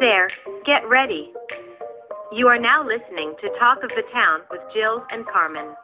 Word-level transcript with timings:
there, 0.00 0.32
get 0.64 0.80
ready. 0.88 1.28
You 2.32 2.48
are 2.48 2.58
now 2.58 2.80
listening 2.80 3.36
to 3.36 3.52
Talk 3.60 3.84
of 3.84 3.92
the 3.92 4.08
Town 4.16 4.40
with 4.48 4.64
Gilles 4.72 5.04
and 5.12 5.28
Carmen, 5.28 5.76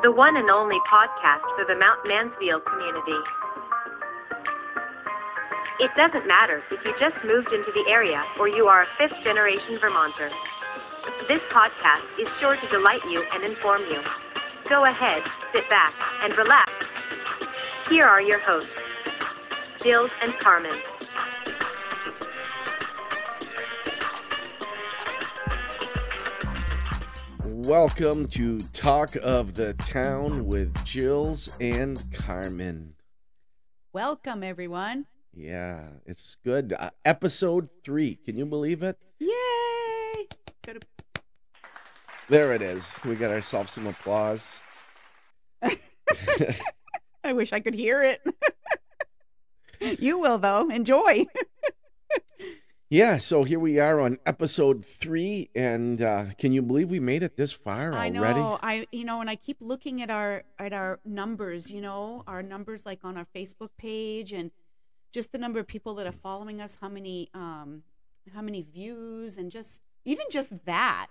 the 0.00 0.10
one 0.10 0.40
and 0.40 0.48
only 0.48 0.80
podcast 0.88 1.44
for 1.52 1.68
the 1.68 1.76
Mount 1.76 2.00
Mansfield 2.08 2.64
community. 2.64 3.20
It 5.84 5.92
doesn't 6.00 6.24
matter 6.24 6.64
if 6.72 6.80
you 6.80 6.96
just 6.96 7.20
moved 7.28 7.52
into 7.52 7.68
the 7.76 7.84
area 7.92 8.24
or 8.40 8.48
you 8.48 8.72
are 8.72 8.88
a 8.88 8.92
fifth 8.96 9.20
generation 9.20 9.76
Vermonter. 9.84 10.32
This 11.28 11.44
podcast 11.52 12.08
is 12.16 12.32
sure 12.40 12.56
to 12.56 12.66
delight 12.72 13.04
you 13.12 13.20
and 13.20 13.44
inform 13.44 13.84
you. 13.84 14.00
Go 14.72 14.88
ahead, 14.88 15.20
sit 15.52 15.68
back, 15.68 15.92
and 16.24 16.32
relax. 16.40 16.72
Here 17.92 18.08
are 18.08 18.24
your 18.24 18.40
hosts, 18.40 18.72
Gilles 19.84 20.10
and 20.24 20.32
Carmen. 20.40 20.80
Welcome 27.66 28.28
to 28.28 28.60
Talk 28.72 29.16
of 29.16 29.54
the 29.54 29.74
Town 29.74 30.46
with 30.46 30.72
Gilles 30.86 31.48
and 31.60 32.00
Carmen. 32.12 32.94
Welcome, 33.92 34.44
everyone. 34.44 35.06
Yeah, 35.34 35.88
it's 36.06 36.36
good. 36.44 36.72
Uh, 36.78 36.90
episode 37.04 37.68
three. 37.84 38.20
Can 38.24 38.36
you 38.38 38.46
believe 38.46 38.84
it? 38.84 38.96
Yay! 39.18 40.28
Gotta- 40.64 40.86
There 42.28 42.52
it 42.52 42.62
is. 42.62 42.94
We 43.04 43.16
got 43.16 43.32
ourselves 43.32 43.72
some 43.72 43.88
applause. 43.88 44.62
I 47.24 47.32
wish 47.32 47.52
I 47.52 47.58
could 47.58 47.74
hear 47.74 48.00
it. 48.00 48.22
you 50.00 50.20
will, 50.20 50.38
though. 50.38 50.70
Enjoy. 50.70 51.26
Yeah, 52.88 53.18
so 53.18 53.42
here 53.42 53.58
we 53.58 53.80
are 53.80 53.98
on 54.00 54.18
episode 54.24 54.84
three, 54.84 55.50
and 55.56 56.00
uh, 56.00 56.26
can 56.38 56.52
you 56.52 56.62
believe 56.62 56.88
we 56.88 57.00
made 57.00 57.24
it 57.24 57.36
this 57.36 57.52
far 57.52 57.92
I 57.92 58.10
already? 58.10 58.38
know. 58.38 58.60
I 58.62 58.86
you 58.92 59.04
know, 59.04 59.20
and 59.20 59.28
I 59.28 59.34
keep 59.34 59.56
looking 59.60 60.02
at 60.02 60.10
our 60.10 60.44
at 60.56 60.72
our 60.72 61.00
numbers. 61.04 61.72
You 61.72 61.80
know, 61.80 62.22
our 62.28 62.44
numbers 62.44 62.86
like 62.86 63.00
on 63.02 63.16
our 63.16 63.26
Facebook 63.34 63.70
page, 63.76 64.32
and 64.32 64.52
just 65.12 65.32
the 65.32 65.38
number 65.38 65.58
of 65.58 65.66
people 65.66 65.94
that 65.96 66.06
are 66.06 66.12
following 66.12 66.60
us. 66.60 66.78
How 66.80 66.88
many 66.88 67.28
um 67.34 67.82
how 68.32 68.40
many 68.40 68.62
views, 68.62 69.36
and 69.36 69.50
just 69.50 69.82
even 70.04 70.26
just 70.30 70.64
that 70.66 71.08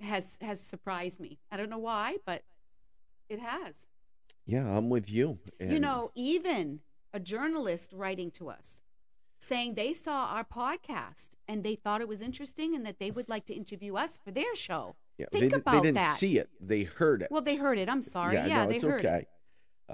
has 0.00 0.36
has 0.40 0.60
surprised 0.60 1.20
me. 1.20 1.38
I 1.48 1.56
don't 1.56 1.70
know 1.70 1.78
why, 1.78 2.16
but 2.26 2.42
it 3.28 3.38
has. 3.38 3.86
Yeah, 4.46 4.66
I'm 4.66 4.90
with 4.90 5.08
you. 5.08 5.38
you 5.60 5.78
know, 5.78 6.10
even 6.16 6.80
a 7.12 7.20
journalist 7.20 7.92
writing 7.94 8.32
to 8.32 8.50
us 8.50 8.82
saying 9.44 9.74
they 9.74 9.92
saw 9.92 10.26
our 10.26 10.44
podcast 10.44 11.36
and 11.48 11.62
they 11.62 11.74
thought 11.74 12.00
it 12.00 12.08
was 12.08 12.20
interesting 12.20 12.74
and 12.74 12.84
that 12.86 12.98
they 12.98 13.10
would 13.10 13.28
like 13.28 13.44
to 13.46 13.54
interview 13.54 13.94
us 13.96 14.18
for 14.18 14.30
their 14.30 14.54
show. 14.56 14.96
yeah, 15.18 15.26
think 15.32 15.52
they, 15.52 15.58
about 15.58 15.72
they 15.74 15.80
didn't 15.88 15.94
that. 15.96 16.16
see 16.16 16.38
it; 16.38 16.48
they 16.60 16.82
heard 16.84 17.22
it. 17.22 17.28
Well, 17.30 17.42
they 17.42 17.56
heard 17.56 17.78
it. 17.78 17.88
I'm 17.88 18.02
sorry. 18.02 18.34
Yeah, 18.34 18.64
no, 18.64 18.68
they 18.68 18.76
it's 18.76 18.84
heard 18.84 19.04
okay. 19.04 19.18
it. 19.18 19.28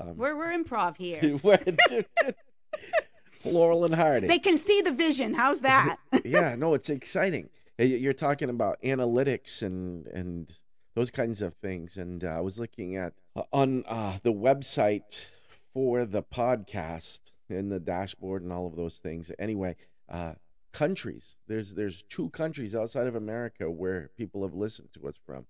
Um, 0.01 0.17
We're, 0.17 0.37
we're 0.37 0.57
improv 0.57 0.97
here. 0.97 1.41
Laurel 3.45 3.85
and 3.85 3.95
Hardy. 3.95 4.27
they 4.27 4.39
can 4.39 4.57
see 4.57 4.81
the 4.83 4.93
vision. 4.93 5.35
How's 5.35 5.61
that? 5.63 5.97
yeah, 6.25 6.55
no, 6.55 6.75
it's 6.75 6.91
exciting. 6.91 7.49
You're 7.79 8.13
talking 8.13 8.51
about 8.51 8.81
analytics 8.83 9.63
and 9.63 10.07
and 10.09 10.53
those 10.95 11.11
kinds 11.11 11.41
of 11.41 11.55
things. 11.55 11.97
And 11.97 12.23
uh, 12.23 12.29
I 12.29 12.41
was 12.41 12.59
looking 12.59 12.97
at 12.97 13.15
uh, 13.35 13.43
on 13.53 13.85
uh, 13.87 14.19
the 14.23 14.33
website 14.33 15.27
for 15.73 16.05
the 16.05 16.23
podcast 16.23 17.33
and 17.51 17.71
the 17.71 17.81
dashboard 17.81 18.43
and 18.43 18.53
all 18.53 18.67
of 18.67 18.77
those 18.77 18.97
things. 18.99 19.31
Anyway, 19.39 19.77
uh, 20.09 20.35
countries. 20.73 21.37
There's 21.49 21.75
there's 21.75 22.03
two 22.05 22.31
countries 22.31 22.75
outside 22.75 23.07
of 23.07 23.15
America 23.17 23.71
where 23.71 24.11
people 24.17 24.43
have 24.43 24.55
listened 24.55 24.89
to 24.95 25.09
us 25.09 25.15
from. 25.27 25.47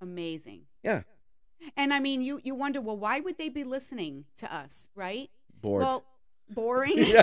Amazing. 0.00 0.62
Yeah, 0.82 1.02
And 1.76 1.94
I 1.94 2.00
mean, 2.00 2.22
you, 2.22 2.40
you 2.42 2.54
wonder, 2.56 2.80
well, 2.80 2.96
why 2.96 3.20
would 3.20 3.38
they 3.38 3.48
be 3.48 3.62
listening 3.64 4.24
to 4.38 4.52
us, 4.52 4.88
right? 4.96 5.30
bored. 5.60 5.82
Well, 5.82 6.04
boring. 6.50 6.94
yeah, 6.96 7.22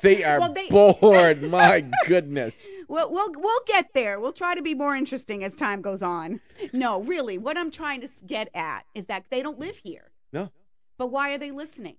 they 0.00 0.24
are 0.28 0.40
Well, 0.40 0.52
they- 0.54 0.68
bored. 0.70 1.42
My 1.50 1.84
goodness. 2.06 2.66
We'll, 2.88 3.12
we'll 3.12 3.30
we'll 3.36 3.60
get 3.66 3.92
there. 3.92 4.18
We'll 4.20 4.32
try 4.32 4.54
to 4.54 4.62
be 4.62 4.72
more 4.74 4.96
interesting 4.96 5.44
as 5.44 5.54
time 5.54 5.82
goes 5.82 6.02
on. 6.02 6.40
No, 6.72 7.02
really, 7.02 7.36
what 7.36 7.58
I'm 7.58 7.70
trying 7.70 8.00
to 8.00 8.08
get 8.26 8.48
at 8.54 8.86
is 8.94 9.04
that 9.06 9.24
they 9.30 9.42
don't 9.42 9.58
live 9.58 9.76
here. 9.84 10.10
No, 10.32 10.50
But 10.96 11.08
why 11.10 11.34
are 11.34 11.38
they 11.38 11.50
listening? 11.50 11.96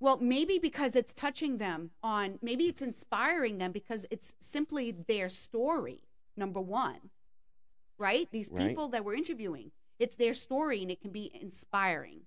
Well, 0.00 0.18
maybe 0.18 0.58
because 0.58 0.94
it's 0.94 1.12
touching 1.12 1.58
them 1.58 1.90
on, 2.02 2.38
maybe 2.40 2.64
it's 2.64 2.82
inspiring 2.82 3.58
them 3.58 3.72
because 3.72 4.06
it's 4.10 4.36
simply 4.40 4.92
their 4.92 5.28
story, 5.28 6.04
number 6.36 6.60
one, 6.60 7.10
right? 7.98 8.28
These 8.30 8.50
Right. 8.52 8.68
people 8.68 8.88
that 8.88 9.04
we're 9.04 9.14
interviewing, 9.14 9.72
it's 9.98 10.14
their 10.16 10.34
story 10.34 10.82
and 10.82 10.90
it 10.90 11.00
can 11.00 11.10
be 11.10 11.30
inspiring. 11.34 12.22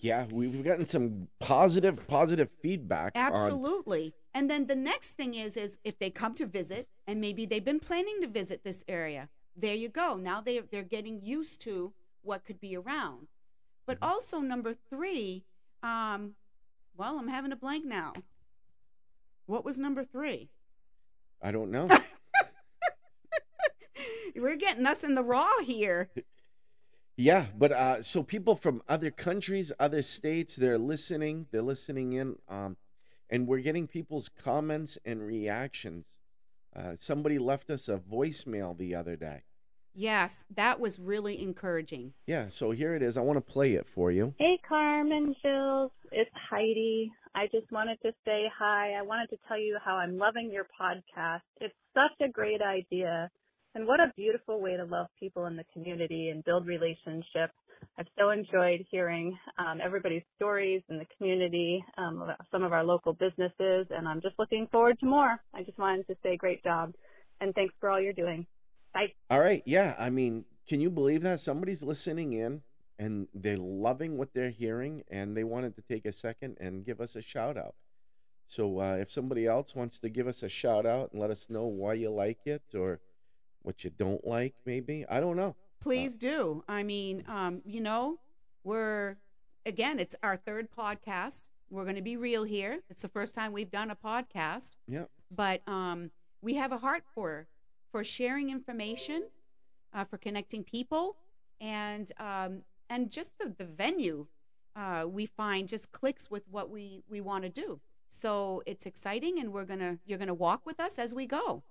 yeah, 0.00 0.26
we've 0.32 0.64
gotten 0.64 0.84
some 0.86 1.28
positive 1.38 2.04
positive 2.08 2.50
feedback. 2.60 3.12
on- 3.14 3.22
Absolutely. 3.32 4.12
And 4.34 4.50
then 4.50 4.66
the 4.66 4.74
next 4.74 5.12
thing 5.12 5.34
is 5.34 5.56
is 5.56 5.78
if 5.84 5.96
they 6.00 6.10
come 6.10 6.34
to 6.34 6.46
visit 6.46 6.88
and 7.06 7.20
maybe 7.20 7.46
they've 7.46 7.64
been 7.64 7.78
planning 7.78 8.20
to 8.20 8.26
visit 8.26 8.64
this 8.64 8.82
area. 8.88 9.28
There 9.54 9.76
you 9.76 9.88
go. 9.88 10.16
Now 10.16 10.40
they 10.40 10.58
they're 10.58 10.82
getting 10.82 11.22
used 11.22 11.60
to 11.60 11.94
what 12.22 12.44
could 12.44 12.58
be 12.60 12.76
around. 12.76 13.28
But 13.86 14.00
Mm-hmm. 14.00 14.10
also 14.12 14.40
number 14.40 14.74
3, 14.74 15.44
um 15.84 16.34
well, 16.96 17.18
I'm 17.18 17.28
having 17.28 17.52
a 17.52 17.56
blank 17.56 17.84
now. 17.84 18.12
What 19.46 19.64
was 19.64 19.78
number 19.78 20.04
3? 20.04 20.48
I 21.42 21.50
don't 21.50 21.70
know. 21.70 21.88
We're 24.36 24.56
getting 24.56 24.86
us 24.86 25.04
in 25.04 25.14
the 25.14 25.22
raw 25.22 25.48
here. 25.64 26.08
Yeah, 27.16 27.46
but 27.56 27.70
uh, 27.70 28.02
so 28.02 28.22
people 28.22 28.56
from 28.56 28.82
other 28.88 29.10
countries, 29.10 29.70
other 29.78 30.02
states, 30.02 30.56
they're 30.56 30.78
listening. 30.78 31.46
They're 31.52 31.62
listening 31.62 32.14
in, 32.14 32.36
um, 32.48 32.76
and 33.30 33.46
we're 33.46 33.60
getting 33.60 33.86
people's 33.86 34.28
comments 34.28 34.98
and 35.04 35.22
reactions. 35.22 36.06
Uh, 36.74 36.94
somebody 36.98 37.38
left 37.38 37.70
us 37.70 37.88
a 37.88 37.98
voicemail 37.98 38.76
the 38.76 38.96
other 38.96 39.14
day. 39.14 39.42
Yes, 39.94 40.44
that 40.54 40.80
was 40.80 40.98
really 40.98 41.40
encouraging. 41.40 42.14
Yeah, 42.26 42.48
so 42.48 42.72
here 42.72 42.94
it 42.94 43.02
is. 43.02 43.16
I 43.16 43.20
want 43.20 43.36
to 43.36 43.52
play 43.52 43.74
it 43.74 43.86
for 43.86 44.10
you. 44.10 44.34
Hey, 44.38 44.58
Carmen, 44.68 45.34
Jills. 45.42 45.92
It's 46.10 46.30
Heidi. 46.50 47.12
I 47.34 47.46
just 47.46 47.70
wanted 47.70 47.98
to 48.02 48.12
say 48.24 48.44
hi. 48.56 48.94
I 48.98 49.02
wanted 49.02 49.28
to 49.30 49.38
tell 49.48 49.58
you 49.58 49.78
how 49.84 49.96
I'm 49.96 50.18
loving 50.18 50.50
your 50.52 50.66
podcast. 50.80 51.42
It's 51.60 51.74
such 51.94 52.26
a 52.26 52.30
great 52.30 52.60
idea. 52.60 53.30
And 53.74 53.86
what 53.86 54.00
a 54.00 54.12
beautiful 54.16 54.60
way 54.60 54.76
to 54.76 54.84
love 54.84 55.06
people 55.18 55.46
in 55.46 55.56
the 55.56 55.64
community 55.72 56.28
and 56.28 56.44
build 56.44 56.66
relationships. 56.66 57.54
I've 57.98 58.06
so 58.18 58.30
enjoyed 58.30 58.84
hearing 58.90 59.36
um, 59.58 59.80
everybody's 59.84 60.22
stories 60.36 60.82
in 60.88 60.98
the 60.98 61.06
community, 61.16 61.84
um, 61.98 62.22
about 62.22 62.40
some 62.50 62.62
of 62.62 62.72
our 62.72 62.84
local 62.84 63.12
businesses, 63.12 63.86
and 63.90 64.08
I'm 64.08 64.20
just 64.20 64.38
looking 64.38 64.68
forward 64.70 64.98
to 65.00 65.06
more. 65.06 65.36
I 65.52 65.62
just 65.62 65.78
wanted 65.78 66.06
to 66.06 66.16
say 66.22 66.36
great 66.36 66.62
job. 66.62 66.94
And 67.40 67.54
thanks 67.54 67.74
for 67.80 67.90
all 67.90 68.00
you're 68.00 68.12
doing. 68.12 68.46
Bye. 68.94 69.12
All 69.28 69.40
right, 69.40 69.62
yeah. 69.66 69.94
I 69.98 70.08
mean, 70.08 70.44
can 70.68 70.80
you 70.80 70.88
believe 70.90 71.22
that 71.22 71.40
somebody's 71.40 71.82
listening 71.82 72.32
in 72.32 72.62
and 72.98 73.26
they're 73.34 73.56
loving 73.56 74.16
what 74.16 74.32
they're 74.34 74.50
hearing, 74.50 75.02
and 75.10 75.36
they 75.36 75.44
wanted 75.44 75.74
to 75.74 75.82
take 75.82 76.06
a 76.06 76.12
second 76.12 76.56
and 76.60 76.86
give 76.86 77.00
us 77.00 77.16
a 77.16 77.22
shout 77.22 77.56
out. 77.56 77.74
So 78.46 78.80
uh, 78.80 78.96
if 79.00 79.10
somebody 79.10 79.46
else 79.46 79.74
wants 79.74 79.98
to 80.00 80.08
give 80.08 80.28
us 80.28 80.42
a 80.42 80.48
shout 80.48 80.86
out 80.86 81.10
and 81.12 81.20
let 81.20 81.30
us 81.30 81.48
know 81.48 81.64
why 81.64 81.94
you 81.94 82.10
like 82.10 82.46
it 82.46 82.62
or 82.74 83.00
what 83.62 83.82
you 83.82 83.90
don't 83.90 84.24
like, 84.24 84.54
maybe 84.64 85.04
I 85.08 85.18
don't 85.18 85.36
know. 85.36 85.56
Please 85.80 86.16
do. 86.16 86.62
I 86.68 86.82
mean, 86.82 87.24
um, 87.26 87.62
you 87.64 87.80
know, 87.80 88.20
we're 88.62 89.16
again, 89.66 89.98
it's 89.98 90.14
our 90.22 90.36
third 90.36 90.68
podcast. 90.70 91.42
We're 91.70 91.84
going 91.84 91.96
to 91.96 92.02
be 92.02 92.16
real 92.16 92.44
here. 92.44 92.80
It's 92.90 93.02
the 93.02 93.08
first 93.08 93.34
time 93.34 93.52
we've 93.52 93.70
done 93.70 93.90
a 93.90 93.96
podcast, 93.96 94.72
Yeah, 94.86 95.04
but 95.30 95.66
um, 95.66 96.10
we 96.42 96.54
have 96.54 96.70
a 96.70 96.78
heart 96.78 97.02
for 97.14 97.48
for 97.94 98.02
sharing 98.02 98.50
information, 98.50 99.22
uh, 99.92 100.02
for 100.02 100.18
connecting 100.18 100.64
people, 100.64 101.14
and 101.60 102.10
um, 102.18 102.62
and 102.90 103.08
just 103.08 103.38
the 103.38 103.54
the 103.56 103.64
venue 103.64 104.26
uh, 104.74 105.04
we 105.08 105.26
find 105.26 105.68
just 105.68 105.92
clicks 105.92 106.28
with 106.28 106.42
what 106.50 106.68
we 106.70 107.04
we 107.08 107.20
want 107.20 107.44
to 107.44 107.48
do. 107.48 107.78
So 108.08 108.64
it's 108.66 108.84
exciting, 108.84 109.38
and 109.38 109.52
we're 109.52 109.64
gonna 109.64 109.98
you're 110.06 110.18
gonna 110.18 110.34
walk 110.34 110.66
with 110.66 110.80
us 110.80 110.98
as 110.98 111.14
we 111.14 111.24
go. 111.24 111.62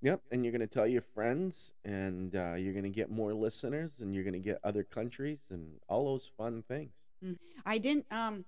yep. 0.00 0.20
And 0.30 0.44
you're 0.44 0.52
gonna 0.52 0.68
tell 0.68 0.86
your 0.86 1.02
friends, 1.02 1.74
and 1.84 2.36
uh, 2.36 2.54
you're 2.54 2.72
gonna 2.72 2.88
get 2.88 3.10
more 3.10 3.34
listeners, 3.34 3.90
and 3.98 4.14
you're 4.14 4.22
gonna 4.22 4.38
get 4.38 4.60
other 4.62 4.84
countries, 4.84 5.40
and 5.50 5.66
all 5.88 6.04
those 6.04 6.30
fun 6.38 6.62
things. 6.68 6.92
I 7.66 7.78
didn't 7.78 8.06
um 8.12 8.44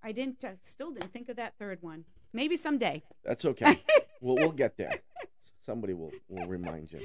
I 0.00 0.12
didn't 0.12 0.44
uh, 0.44 0.52
still 0.60 0.92
didn't 0.92 1.12
think 1.12 1.28
of 1.28 1.34
that 1.38 1.54
third 1.58 1.78
one. 1.82 2.04
Maybe 2.32 2.56
someday. 2.56 3.02
That's 3.24 3.44
okay. 3.46 3.82
we'll 4.20 4.36
we'll 4.36 4.52
get 4.52 4.76
there. 4.76 5.00
Somebody 5.64 5.94
will 5.94 6.12
will 6.28 6.46
remind 6.46 6.92
you. 6.92 7.00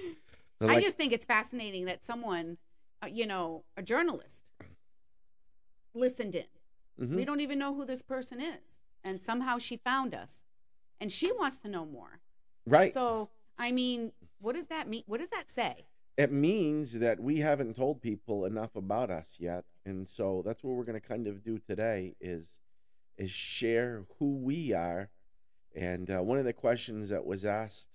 I 0.61 0.81
just 0.81 0.97
think 0.97 1.13
it's 1.13 1.25
fascinating 1.25 1.85
that 1.85 2.03
someone 2.03 2.57
uh, 3.01 3.07
you 3.07 3.25
know, 3.25 3.63
a 3.77 3.81
journalist 3.81 4.51
listened 5.93 6.35
in. 6.35 6.45
Mhm. 6.99 7.15
We 7.15 7.25
don't 7.25 7.39
even 7.39 7.59
know 7.59 7.73
who 7.73 7.85
this 7.85 8.01
person 8.01 8.41
is 8.41 8.83
and 9.03 9.21
somehow 9.21 9.57
she 9.57 9.77
found 9.77 10.13
us 10.13 10.43
and 10.99 11.11
she 11.11 11.31
wants 11.31 11.59
to 11.61 11.69
know 11.69 11.85
more. 11.85 12.19
Right. 12.65 12.91
So, 12.91 13.29
I 13.57 13.71
mean, 13.71 14.11
what 14.39 14.55
does 14.55 14.65
that 14.65 14.87
mean? 14.87 15.03
What 15.05 15.19
does 15.19 15.29
that 15.29 15.49
say? 15.49 15.85
it 16.17 16.33
means 16.33 16.99
that 16.99 17.17
we 17.17 17.39
haven't 17.39 17.77
told 17.77 18.01
people 18.01 18.43
enough 18.43 18.75
about 18.75 19.09
us 19.09 19.37
yet 19.39 19.63
and 19.85 20.05
so 20.09 20.43
that's 20.45 20.61
what 20.61 20.75
we're 20.75 20.83
going 20.83 20.99
to 20.99 21.07
kind 21.07 21.27
of 21.27 21.41
do 21.41 21.57
today 21.59 22.13
is 22.19 22.59
is 23.17 23.31
share 23.31 24.03
who 24.17 24.35
we 24.35 24.73
are 24.73 25.09
and 25.75 26.09
uh, 26.11 26.19
one 26.21 26.37
of 26.37 26.43
the 26.43 26.51
questions 26.51 27.07
that 27.07 27.25
was 27.25 27.45
asked 27.45 27.87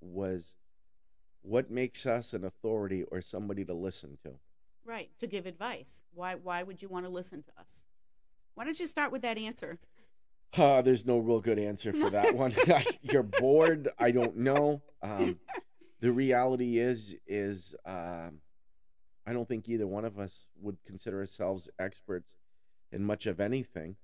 was 0.00 0.56
what 1.42 1.70
makes 1.70 2.06
us 2.06 2.32
an 2.32 2.44
authority 2.44 3.04
or 3.04 3.20
somebody 3.20 3.64
to 3.64 3.74
listen 3.74 4.18
to 4.24 4.32
Right, 4.84 5.10
to 5.18 5.26
give 5.26 5.46
advice. 5.46 6.02
Why 6.14 6.34
why 6.34 6.62
would 6.62 6.82
you 6.82 6.88
want 6.88 7.04
to 7.06 7.10
listen 7.10 7.42
to 7.42 7.60
us? 7.60 7.84
Why 8.54 8.64
don't 8.64 8.80
you 8.80 8.86
start 8.86 9.12
with 9.12 9.22
that 9.22 9.38
answer? 9.38 9.78
uh, 10.58 10.82
there's 10.82 11.06
no 11.06 11.18
real 11.18 11.40
good 11.40 11.60
answer 11.60 11.92
for 11.92 12.10
that 12.10 12.34
one 12.34 12.52
you're 13.02 13.22
bored 13.22 13.88
i 14.00 14.10
don't 14.10 14.36
know 14.36 14.82
um, 15.00 15.38
the 16.00 16.10
reality 16.10 16.78
is 16.78 17.14
is 17.28 17.72
um, 17.86 18.40
I 19.26 19.32
don't 19.32 19.46
think 19.46 19.68
either 19.68 19.86
one 19.86 20.04
of 20.04 20.18
us 20.18 20.46
would 20.60 20.78
consider 20.84 21.20
ourselves 21.20 21.68
experts 21.78 22.34
in 22.90 23.04
much 23.04 23.26
of 23.26 23.38
anything. 23.38 23.96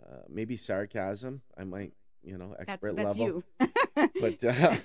Uh, 0.00 0.22
maybe 0.28 0.56
sarcasm, 0.56 1.42
I 1.56 1.64
might, 1.64 1.92
you 2.22 2.38
know, 2.38 2.56
That's 2.58 2.72
expert 2.72 2.96
that's 2.96 3.16
level. 3.16 3.44
you. 3.60 3.68
But 4.20 4.44
uh, 4.44 4.76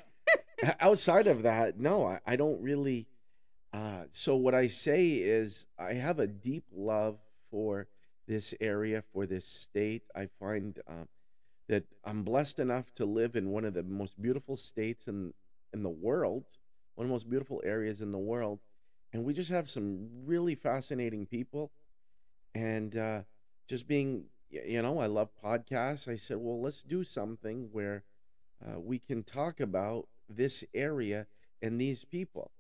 outside 0.80 1.28
of 1.28 1.44
that, 1.44 1.80
no, 1.80 2.06
I, 2.06 2.20
I 2.26 2.36
don't 2.36 2.62
really. 2.62 3.08
Uh, 3.72 4.04
so 4.12 4.36
what 4.36 4.54
I 4.54 4.68
say 4.68 5.14
is, 5.14 5.66
I 5.80 5.94
have 5.94 6.20
a 6.20 6.28
deep 6.28 6.66
love 6.72 7.18
for 7.50 7.88
this 8.28 8.54
area, 8.62 9.04
for 9.12 9.26
this 9.26 9.48
state. 9.48 10.04
I 10.16 10.28
find 10.40 10.80
um, 10.88 11.08
that 11.68 11.86
I'm 12.04 12.24
blessed 12.24 12.60
enough 12.60 12.94
to 12.96 13.06
live 13.06 13.36
in 13.36 13.50
one 13.50 13.66
of 13.66 13.74
the 13.74 13.84
most 13.84 14.22
beautiful 14.22 14.58
states 14.58 15.08
in 15.08 15.34
in 15.74 15.82
the 15.82 15.90
world, 15.90 16.46
one 16.96 17.06
of 17.06 17.10
the 17.10 17.14
most 17.14 17.30
beautiful 17.30 17.62
areas 17.66 18.02
in 18.02 18.12
the 18.12 18.18
world, 18.20 18.60
and 19.12 19.24
we 19.24 19.34
just 19.34 19.50
have 19.50 19.70
some 19.70 20.08
really 20.26 20.56
fascinating 20.56 21.26
people. 21.26 21.72
And 22.56 22.96
uh, 22.96 23.22
just 23.68 23.88
being, 23.88 24.26
you 24.52 24.82
know, 24.84 25.00
I 25.00 25.08
love 25.08 25.30
podcasts. 25.44 26.08
I 26.08 26.16
said, 26.16 26.38
well, 26.38 26.62
let's 26.62 26.84
do 26.84 27.04
something 27.04 27.70
where 27.72 28.04
uh, 28.64 28.80
we 28.80 29.00
can 29.00 29.24
talk 29.24 29.60
about 29.60 30.08
this 30.36 30.64
area 30.74 31.28
and 31.62 31.80
these 31.80 32.06
people. 32.06 32.52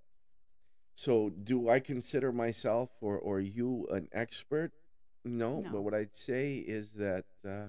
So, 0.95 1.29
do 1.29 1.69
I 1.69 1.79
consider 1.79 2.31
myself 2.31 2.89
or, 3.01 3.17
or 3.17 3.39
you 3.39 3.87
an 3.91 4.07
expert? 4.13 4.71
No, 5.25 5.61
No. 5.61 5.69
but 5.71 5.81
what 5.81 5.93
I'd 5.93 6.15
say 6.15 6.55
is 6.57 6.93
that 6.93 7.25
uh, 7.47 7.67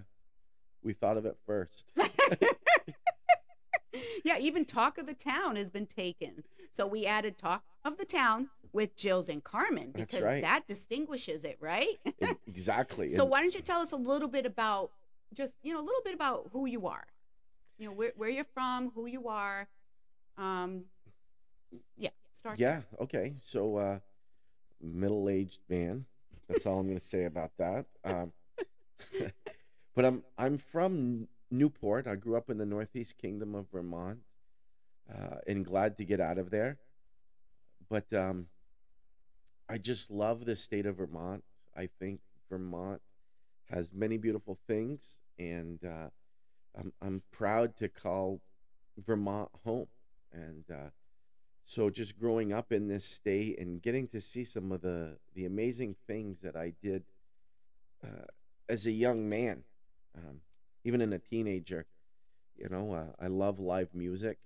we 0.82 0.92
thought 0.92 1.16
of 1.16 1.24
it 1.24 1.36
first. 1.46 1.90
yeah, 4.24 4.38
even 4.38 4.64
Talk 4.64 4.98
of 4.98 5.06
the 5.06 5.14
Town 5.14 5.56
has 5.56 5.70
been 5.70 5.86
taken. 5.86 6.44
So 6.70 6.86
we 6.86 7.06
added 7.06 7.38
Talk 7.38 7.62
of 7.84 7.96
the 7.96 8.04
Town 8.04 8.50
with 8.72 8.90
Gilles 8.98 9.28
and 9.28 9.42
Carmen 9.42 9.92
because 9.94 10.22
right. 10.22 10.42
that 10.42 10.66
distinguishes 10.66 11.44
it, 11.44 11.56
right? 11.60 11.94
Exactly. 12.46 13.08
so 13.08 13.22
And- 13.22 13.30
why 13.30 13.40
don't 13.40 13.54
you 13.54 13.60
tell 13.62 13.80
us 13.80 13.92
a 13.92 13.96
little 13.96 14.28
bit 14.28 14.46
about 14.46 14.90
just, 15.32 15.56
you 15.62 15.72
know, 15.72 15.80
a 15.80 15.86
little 15.86 16.02
bit 16.04 16.14
about 16.14 16.50
who 16.52 16.66
you 16.66 16.86
are? 16.86 17.06
You 17.78 17.88
know, 17.88 17.94
where, 17.94 18.12
where 18.16 18.28
you're 18.28 18.44
from, 18.44 18.90
who 18.94 19.06
you 19.06 19.28
are. 19.28 19.68
Um, 20.36 20.84
yeah, 21.96 22.10
start. 22.32 22.58
Yeah. 22.58 22.80
Okay. 23.00 23.34
So, 23.40 23.76
uh, 23.76 23.98
middle-aged 24.80 25.60
man. 25.68 26.06
That's 26.48 26.66
all 26.66 26.78
I'm 26.78 26.86
going 26.86 26.98
to 26.98 27.04
say 27.04 27.24
about 27.24 27.52
that. 27.58 27.86
Um, 28.04 28.32
but 29.94 30.04
I'm 30.04 30.22
I'm 30.36 30.58
from 30.58 31.28
Newport. 31.50 32.06
I 32.06 32.16
grew 32.16 32.36
up 32.36 32.50
in 32.50 32.58
the 32.58 32.66
Northeast 32.66 33.16
Kingdom 33.18 33.54
of 33.54 33.66
Vermont, 33.72 34.18
uh, 35.12 35.36
and 35.46 35.64
glad 35.64 35.96
to 35.98 36.04
get 36.04 36.20
out 36.20 36.38
of 36.38 36.50
there. 36.50 36.78
But 37.88 38.12
um, 38.12 38.46
I 39.68 39.78
just 39.78 40.10
love 40.10 40.44
the 40.44 40.56
state 40.56 40.86
of 40.86 40.96
Vermont. 40.96 41.44
I 41.76 41.88
think 41.98 42.20
Vermont 42.50 43.00
has 43.70 43.90
many 43.92 44.16
beautiful 44.16 44.58
things, 44.66 45.18
and 45.38 45.78
uh, 45.84 46.08
I'm 46.78 46.92
I'm 47.00 47.22
proud 47.30 47.76
to 47.78 47.88
call 47.88 48.40
Vermont 48.98 49.48
home. 49.64 49.86
And 50.34 50.64
uh, 50.70 50.90
so 51.64 51.90
just 51.90 52.18
growing 52.18 52.52
up 52.52 52.72
in 52.72 52.88
this 52.88 53.04
state 53.04 53.58
and 53.58 53.80
getting 53.80 54.08
to 54.08 54.20
see 54.20 54.44
some 54.44 54.72
of 54.72 54.82
the 54.82 55.18
the 55.34 55.46
amazing 55.46 55.96
things 56.06 56.38
that 56.42 56.56
I 56.56 56.72
did 56.82 57.04
uh, 58.02 58.26
as 58.68 58.86
a 58.86 58.90
young 58.90 59.28
man, 59.28 59.62
um, 60.16 60.40
even 60.84 61.00
in 61.00 61.12
a 61.12 61.18
teenager, 61.18 61.86
you 62.56 62.68
know, 62.68 62.92
uh, 62.92 63.12
I 63.20 63.26
love 63.26 63.58
live 63.58 63.94
music. 63.94 64.38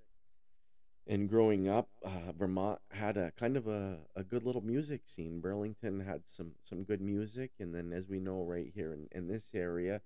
And 1.06 1.29
growing 1.29 1.69
up, 1.69 1.88
uh, 2.05 2.32
Vermont 2.38 2.81
had 2.91 3.17
a 3.17 3.31
kind 3.31 3.56
of 3.56 3.67
a, 3.67 3.96
a 4.14 4.23
good 4.23 4.44
little 4.44 4.61
music 4.61 5.02
scene. 5.06 5.41
Burlington 5.41 6.00
had 6.00 6.20
some, 6.26 6.52
some 6.62 6.82
good 6.82 7.00
music, 7.00 7.52
and 7.58 7.75
then 7.75 7.94
as 7.94 8.11
we 8.11 8.20
know, 8.20 8.43
right 8.43 8.70
here 8.75 8.93
in, 8.93 9.08
in 9.12 9.26
this 9.26 9.46
area, 9.55 10.02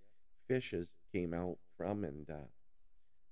Fishes 0.46 0.93
came 1.12 1.35
out 1.35 1.58
from, 1.76 2.05
and 2.05 2.31
uh, 2.31 2.46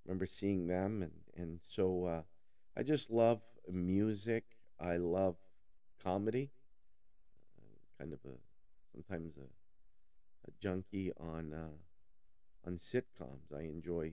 remember 0.05 0.27
seeing 0.27 0.67
them, 0.67 1.03
and 1.03 1.13
and 1.37 1.61
so 1.63 2.07
uh, 2.07 2.23
I 2.81 2.83
just 2.83 3.11
love 3.11 3.43
music. 3.71 4.43
I 4.81 4.97
love 4.97 5.37
comedy. 6.03 6.49
Uh, 7.59 7.77
kind 7.99 8.15
of 8.15 8.21
a 8.25 8.33
sometimes 8.91 9.35
a, 9.37 9.43
a 10.49 10.51
junkie 10.63 11.13
on 11.21 11.53
uh, 11.53 12.67
on 12.67 12.79
sitcoms. 12.79 13.55
I 13.55 13.65
enjoy 13.65 14.13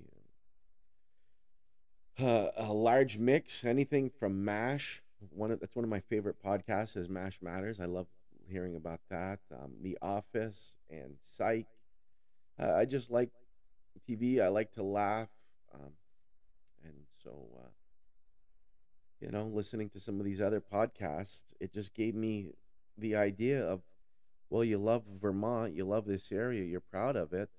uh, 2.19 2.47
a 2.57 2.73
large 2.73 3.17
mix. 3.17 3.63
Anything 3.63 4.11
from 4.19 4.43
Mash. 4.43 5.01
One 5.29 5.51
of, 5.51 5.61
that's 5.61 5.73
one 5.73 5.85
of 5.85 5.89
my 5.89 6.01
favorite 6.01 6.43
podcasts. 6.43 6.97
Is 6.97 7.07
Mash 7.07 7.39
Matters. 7.41 7.79
I 7.79 7.85
love 7.85 8.07
hearing 8.49 8.75
about 8.75 8.99
that. 9.09 9.39
Um, 9.49 9.75
the 9.81 9.97
Office 10.01 10.75
and 10.89 11.15
Psych. 11.37 11.67
Uh, 12.61 12.73
I 12.73 12.83
just 12.83 13.11
like 13.11 13.29
TV. 14.05 14.41
I 14.41 14.49
like 14.49 14.73
to 14.73 14.83
laugh, 14.83 15.29
um, 15.73 15.93
and 16.83 16.95
so 17.23 17.47
uh, 17.63 17.69
you 19.19 19.29
know, 19.31 19.45
listening 19.45 19.89
to 19.89 19.99
some 19.99 20.19
of 20.19 20.25
these 20.25 20.41
other 20.41 20.61
podcasts, 20.61 21.43
it 21.59 21.73
just 21.73 21.93
gave 21.93 22.13
me 22.15 22.51
the 22.97 23.15
idea 23.15 23.63
of, 23.65 23.81
well, 24.49 24.63
you 24.63 24.77
love 24.77 25.03
Vermont, 25.21 25.73
you 25.73 25.85
love 25.85 26.05
this 26.05 26.31
area, 26.31 26.63
you're 26.63 26.79
proud 26.79 27.15
of 27.15 27.33
it, 27.33 27.49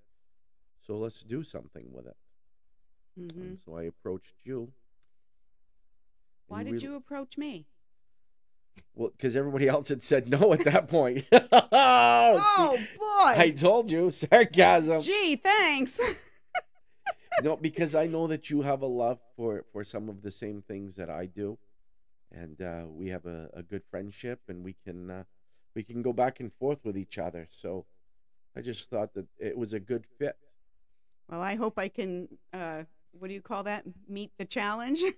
so 0.87 0.97
let's 0.99 1.21
do 1.21 1.43
something 1.43 1.87
with 1.93 2.07
it. 2.07 2.17
hmm 3.17 3.41
And 3.41 3.59
so 3.65 3.77
I 3.77 3.83
approached 3.85 4.35
you. 4.45 4.73
Why 6.47 6.63
did 6.63 6.75
we- 6.75 6.79
you 6.81 6.95
approach 6.97 7.37
me? 7.37 7.67
Well, 8.95 9.11
because 9.11 9.35
everybody 9.37 9.69
else 9.69 9.89
had 9.89 10.03
said 10.03 10.29
no 10.29 10.53
at 10.53 10.65
that 10.65 10.89
point. 10.89 11.25
oh, 11.33 11.39
Oh, 11.73 12.77
boy. 12.99 13.41
I 13.41 13.51
told 13.51 13.91
you, 13.91 14.11
sarcasm. 14.13 15.01
Gee, 15.01 15.37
thanks. 15.37 16.01
no, 17.43 17.57
because 17.57 17.95
I 17.95 18.07
know 18.07 18.27
that 18.27 18.51
you 18.51 18.63
have 18.63 18.83
a 18.83 18.87
love 18.87 19.19
for 19.37 19.65
for 19.73 19.85
some 19.85 20.09
of 20.09 20.23
the 20.23 20.31
same 20.31 20.63
things 20.63 20.97
that 20.97 21.11
I 21.11 21.27
do, 21.27 21.59
and 22.33 22.61
uh, 22.61 22.85
we 22.89 23.09
have 23.09 23.27
a, 23.27 23.49
a 23.55 23.63
good 23.63 23.83
friendship, 23.91 24.41
and 24.49 24.65
we 24.65 24.75
can 24.85 25.11
uh, 25.11 25.25
we 25.75 25.83
can 25.83 26.03
go 26.03 26.13
back 26.13 26.41
and 26.41 26.53
forth 26.53 26.79
with 26.85 26.97
each 26.97 27.19
other. 27.19 27.49
So 27.51 27.87
I 28.57 28.61
just 28.61 28.91
thought 28.91 29.15
that 29.15 29.27
it 29.39 29.57
was 29.57 29.73
a 29.73 29.81
good 29.81 30.05
fit. 30.19 30.37
well, 31.29 31.41
I 31.43 31.55
hope 31.55 31.79
I 31.79 31.89
can, 31.89 32.29
uh, 32.53 32.85
what 33.13 33.29
do 33.29 33.35
you 33.35 33.43
call 33.43 33.63
that? 33.65 33.85
Meet 34.09 34.33
the 34.39 34.45
challenge. 34.45 35.01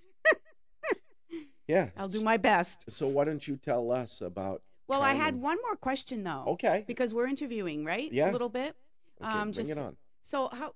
Yeah, 1.70 1.90
I'll 1.96 2.08
do 2.08 2.22
my 2.24 2.36
best. 2.36 2.90
So 2.90 3.06
why 3.06 3.24
don't 3.24 3.46
you 3.46 3.56
tell 3.56 3.92
us 3.92 4.20
about? 4.20 4.62
Well, 4.88 5.02
I 5.02 5.14
had 5.14 5.34
Carmen? 5.34 5.40
one 5.40 5.58
more 5.62 5.76
question 5.76 6.24
though. 6.24 6.42
Okay. 6.48 6.84
Because 6.84 7.14
we're 7.14 7.28
interviewing, 7.28 7.84
right? 7.84 8.12
Yeah. 8.12 8.28
A 8.28 8.32
little 8.32 8.48
bit. 8.48 8.74
Okay, 9.22 9.30
um, 9.30 9.52
bring 9.52 9.66
just 9.66 9.78
it 9.78 9.78
on. 9.78 9.96
so 10.20 10.48
how, 10.52 10.74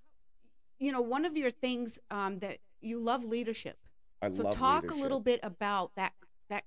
you 0.78 0.92
know, 0.92 1.00
one 1.00 1.24
of 1.24 1.36
your 1.36 1.50
things 1.50 1.98
um, 2.10 2.38
that 2.40 2.58
you 2.80 2.98
love 2.98 3.24
leadership. 3.24 3.78
I 4.22 4.28
so 4.28 4.44
love 4.44 4.54
talk 4.54 4.90
a 4.90 4.94
little 4.94 5.20
bit 5.20 5.40
about 5.42 5.94
that 5.96 6.12
that 6.48 6.64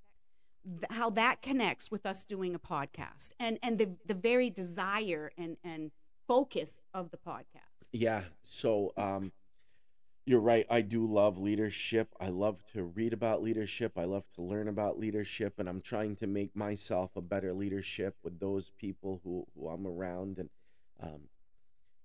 th- 0.63 0.91
how 0.91 1.09
that 1.11 1.41
connects 1.41 1.89
with 1.89 2.05
us 2.05 2.23
doing 2.23 2.53
a 2.55 2.59
podcast 2.59 3.31
and 3.39 3.57
and 3.63 3.79
the 3.79 3.95
the 4.05 4.13
very 4.13 4.49
desire 4.49 5.31
and 5.37 5.57
and 5.63 5.91
focus 6.27 6.79
of 6.93 7.11
the 7.11 7.17
podcast. 7.17 7.89
Yeah. 7.91 8.23
So 8.43 8.93
um 8.97 9.31
you're 10.25 10.41
right. 10.41 10.65
I 10.69 10.81
do 10.81 11.05
love 11.05 11.37
leadership. 11.37 12.13
I 12.19 12.27
love 12.27 12.61
to 12.73 12.83
read 12.83 13.13
about 13.13 13.41
leadership. 13.41 13.97
I 13.97 14.03
love 14.03 14.25
to 14.35 14.41
learn 14.41 14.67
about 14.67 14.99
leadership 14.99 15.53
and 15.57 15.69
I'm 15.69 15.79
trying 15.79 16.17
to 16.17 16.27
make 16.27 16.53
myself 16.53 17.11
a 17.15 17.21
better 17.21 17.53
leadership 17.53 18.15
with 18.23 18.39
those 18.39 18.71
people 18.77 19.21
who, 19.23 19.47
who 19.55 19.69
I'm 19.69 19.87
around 19.87 20.37
and 20.39 20.49
um 21.01 21.21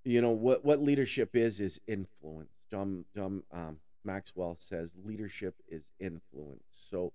you 0.04 0.20
know 0.20 0.30
what 0.30 0.64
what 0.64 0.82
leadership 0.82 1.36
is 1.36 1.60
is 1.60 1.80
influence. 1.86 2.50
John 2.70 3.04
John 3.14 3.42
um 3.52 3.78
Maxwell 4.04 4.56
says 4.58 4.90
leadership 5.04 5.54
is 5.68 5.82
influence. 6.00 6.64
So 6.90 7.12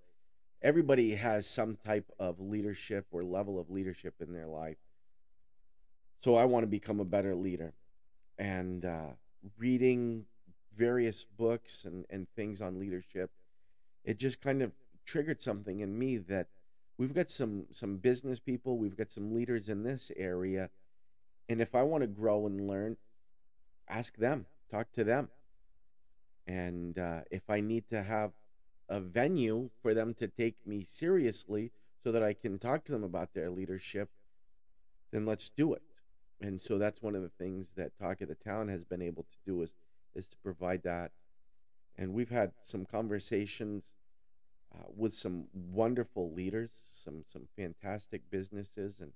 everybody 0.62 1.15
has 1.15 1.46
some 1.48 1.77
type 1.86 2.10
of 2.20 2.39
leadership 2.39 3.06
or 3.12 3.24
level 3.24 3.60
of 3.60 3.70
leadership 3.70 4.15
in 4.20 4.34
their 4.34 4.48
life. 4.48 4.77
So 6.24 6.36
I 6.36 6.46
want 6.46 6.63
to 6.63 6.67
become 6.67 7.00
a 7.00 7.06
better 7.06 7.36
leader. 7.36 7.74
And 8.38 8.86
uh, 8.86 9.12
reading 9.58 10.25
various 10.75 11.25
books 11.38 11.84
and, 11.86 12.06
and 12.10 12.27
things 12.36 12.62
on 12.62 12.79
leadership, 12.79 13.32
it 14.03 14.17
just 14.17 14.41
kind 14.41 14.62
of 14.62 14.72
triggered 15.06 15.41
something 15.41 15.79
in 15.79 15.98
me 15.98 16.17
that 16.17 16.48
we've 16.98 17.13
got 17.13 17.29
some 17.29 17.65
some 17.72 17.98
business 17.98 18.39
people, 18.39 18.77
we've 18.77 18.98
got 18.98 19.12
some 19.12 19.34
leaders 19.34 19.70
in 19.70 19.84
this 19.84 20.12
area, 20.15 20.70
and 21.49 21.61
if 21.61 21.75
I 21.75 21.83
want 21.83 22.01
to 22.01 22.07
grow 22.07 22.45
and 22.45 22.67
learn, 22.67 22.97
ask 23.87 24.17
them, 24.17 24.45
talk 24.69 24.91
to 24.93 25.03
them, 25.03 25.29
and 26.45 26.97
uh, 26.97 27.21
if 27.31 27.49
I 27.49 27.61
need 27.61 27.89
to 27.89 28.03
have 28.03 28.31
a 28.89 28.99
venue 28.99 29.69
for 29.81 29.93
them 29.93 30.13
to 30.15 30.27
take 30.27 30.55
me 30.65 30.85
seriously, 30.87 31.71
so 32.03 32.11
that 32.13 32.23
I 32.23 32.33
can 32.33 32.57
talk 32.57 32.85
to 32.85 32.93
them 32.93 33.03
about 33.03 33.33
their 33.33 33.49
leadership, 33.49 34.09
then 35.11 35.25
let's 35.25 35.49
do 35.49 35.73
it. 35.73 35.81
And 36.39 36.61
so 36.61 36.77
that's 36.77 37.01
one 37.01 37.15
of 37.15 37.21
the 37.21 37.31
things 37.37 37.71
that 37.75 37.97
Talk 37.99 38.21
of 38.21 38.29
the 38.29 38.35
Town 38.35 38.69
has 38.69 38.85
been 38.85 39.01
able 39.01 39.23
to 39.23 39.37
do 39.45 39.61
is 39.61 39.73
is 40.15 40.27
to 40.27 40.37
provide 40.37 40.83
that. 40.83 41.11
And 41.97 42.13
we've 42.13 42.29
had 42.29 42.53
some 42.63 42.85
conversations 42.85 43.95
uh, 44.73 44.85
with 44.95 45.13
some 45.13 45.47
wonderful 45.53 46.31
leaders, 46.33 46.71
some 47.03 47.23
some 47.25 47.47
fantastic 47.57 48.29
businesses, 48.29 49.01
and 49.01 49.11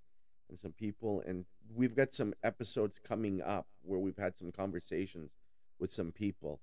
and 0.50 0.60
some 0.60 0.74
people. 0.74 1.24
And 1.26 1.46
we've 1.76 1.96
got 1.96 2.14
some 2.14 2.34
episodes 2.44 3.00
coming 3.00 3.42
up 3.42 3.68
where 3.84 4.00
we've 4.00 4.18
had 4.18 4.38
some 4.38 4.52
conversations 4.52 5.32
with 5.80 5.92
some 5.92 6.12
people 6.12 6.60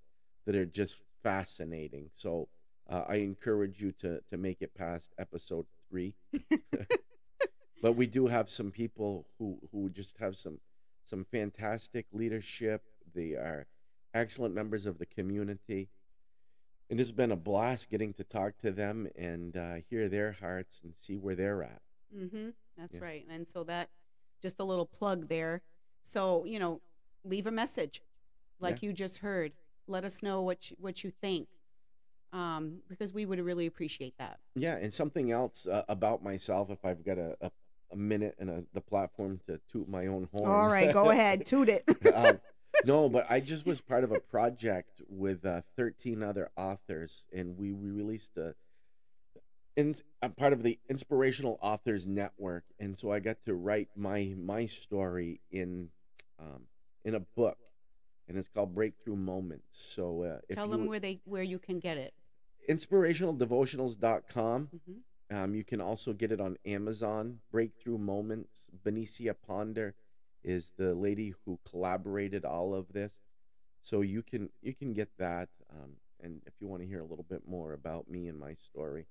that 0.46 0.54
are 0.54 0.66
just 0.66 0.96
fascinating. 1.22 2.10
So 2.14 2.48
uh, 2.88 3.04
I 3.08 3.16
encourage 3.16 3.80
you 3.80 3.92
to 4.00 4.20
to 4.30 4.36
make 4.36 4.62
it 4.62 4.74
past 4.74 5.12
episode 5.18 5.66
three. 5.90 6.14
but 7.82 7.92
we 7.92 8.06
do 8.06 8.26
have 8.26 8.50
some 8.50 8.70
people 8.70 9.26
who 9.38 9.58
who 9.72 9.88
just 9.90 10.18
have 10.18 10.36
some 10.36 10.58
some 11.04 11.24
fantastic 11.30 12.06
leadership. 12.12 12.82
They 13.14 13.32
are 13.32 13.66
excellent 14.14 14.54
members 14.54 14.86
of 14.86 14.98
the 14.98 15.06
community. 15.06 15.88
And 16.90 16.98
it's 16.98 17.10
been 17.10 17.32
a 17.32 17.36
blast 17.36 17.90
getting 17.90 18.14
to 18.14 18.24
talk 18.24 18.56
to 18.58 18.70
them 18.70 19.08
and 19.14 19.54
uh, 19.56 19.74
hear 19.90 20.08
their 20.08 20.32
hearts 20.32 20.80
and 20.82 20.94
see 20.98 21.16
where 21.16 21.34
they're 21.34 21.62
at. 21.62 21.82
Mm-hmm. 22.16 22.48
That's 22.78 22.96
Yeah. 22.96 23.02
right. 23.04 23.26
And 23.30 23.46
so 23.46 23.62
that, 23.64 23.90
just 24.40 24.60
a 24.60 24.64
little 24.64 24.86
plug 24.86 25.28
there. 25.28 25.62
So 26.02 26.44
you 26.44 26.58
know, 26.58 26.80
leave 27.24 27.46
a 27.46 27.50
message, 27.50 28.02
like 28.60 28.82
you 28.82 28.92
just 28.92 29.18
heard. 29.18 29.52
Let 29.86 30.04
us 30.04 30.22
know 30.22 30.42
what 30.42 30.70
you, 30.70 30.76
what 30.78 31.02
you 31.02 31.10
think, 31.10 31.48
um, 32.32 32.80
because 32.88 33.12
we 33.12 33.24
would 33.24 33.40
really 33.40 33.66
appreciate 33.66 34.14
that. 34.18 34.38
Yeah, 34.54 34.76
and 34.76 34.92
something 34.92 35.32
else 35.32 35.66
uh, 35.66 35.82
about 35.88 36.22
myself, 36.22 36.70
if 36.70 36.84
I've 36.84 37.04
got 37.04 37.18
a, 37.18 37.36
a, 37.40 37.50
a 37.92 37.96
minute 37.96 38.34
and 38.38 38.50
a, 38.50 38.64
the 38.74 38.80
platform 38.80 39.40
to 39.46 39.60
toot 39.72 39.88
my 39.88 40.06
own 40.06 40.28
horn. 40.32 40.50
All 40.50 40.68
right, 40.68 40.92
go 40.92 41.10
ahead, 41.10 41.46
toot 41.46 41.68
it. 41.68 41.84
um, 42.14 42.38
no, 42.84 43.08
but 43.08 43.26
I 43.30 43.40
just 43.40 43.66
was 43.66 43.80
part 43.80 44.04
of 44.04 44.12
a 44.12 44.20
project 44.20 45.02
with 45.08 45.44
uh, 45.44 45.62
13 45.76 46.22
other 46.22 46.50
authors, 46.56 47.24
and 47.32 47.56
we, 47.56 47.72
we 47.72 47.90
released 47.90 48.36
a, 48.36 48.54
in, 49.78 49.94
a 50.22 50.28
part 50.28 50.52
of 50.52 50.64
the 50.64 50.76
Inspirational 50.90 51.56
Authors 51.62 52.04
Network, 52.04 52.64
and 52.80 52.98
so 52.98 53.12
I 53.12 53.20
got 53.20 53.36
to 53.46 53.54
write 53.54 53.88
my 53.96 54.34
my 54.36 54.66
story 54.66 55.40
in 55.52 55.90
um, 56.40 56.62
in 57.04 57.14
a 57.14 57.20
book, 57.20 57.58
and 58.26 58.36
it's 58.36 58.48
called 58.48 58.74
Breakthrough 58.74 59.14
Moments. 59.14 59.78
So 59.94 60.24
uh, 60.24 60.40
Tell 60.52 60.66
them 60.66 60.86
where 60.86 60.98
they 60.98 61.20
where 61.24 61.44
you 61.44 61.60
can 61.60 61.78
get 61.78 61.96
it. 61.96 62.12
inspirationaldevotionals.com. 62.68 64.68
hmm 64.86 64.92
Um, 65.30 65.54
you 65.54 65.62
can 65.62 65.80
also 65.80 66.12
get 66.12 66.32
it 66.32 66.40
on 66.40 66.56
Amazon. 66.64 67.38
Breakthrough 67.52 67.98
Moments. 67.98 68.66
Benicia 68.84 69.34
Ponder 69.34 69.94
is 70.42 70.72
the 70.76 70.92
lady 70.94 71.34
who 71.44 71.60
collaborated 71.70 72.44
all 72.44 72.74
of 72.74 72.92
this, 72.92 73.12
so 73.82 74.00
you 74.00 74.22
can 74.22 74.50
you 74.60 74.74
can 74.74 74.92
get 74.92 75.10
that. 75.18 75.50
Um, 75.70 75.92
and 76.20 76.42
if 76.46 76.54
you 76.60 76.66
want 76.66 76.82
to 76.82 76.88
hear 76.88 77.00
a 77.00 77.06
little 77.06 77.26
bit 77.28 77.46
more 77.46 77.74
about 77.74 78.10
me 78.10 78.26
and 78.26 78.40
my 78.40 78.54
story, 78.54 79.06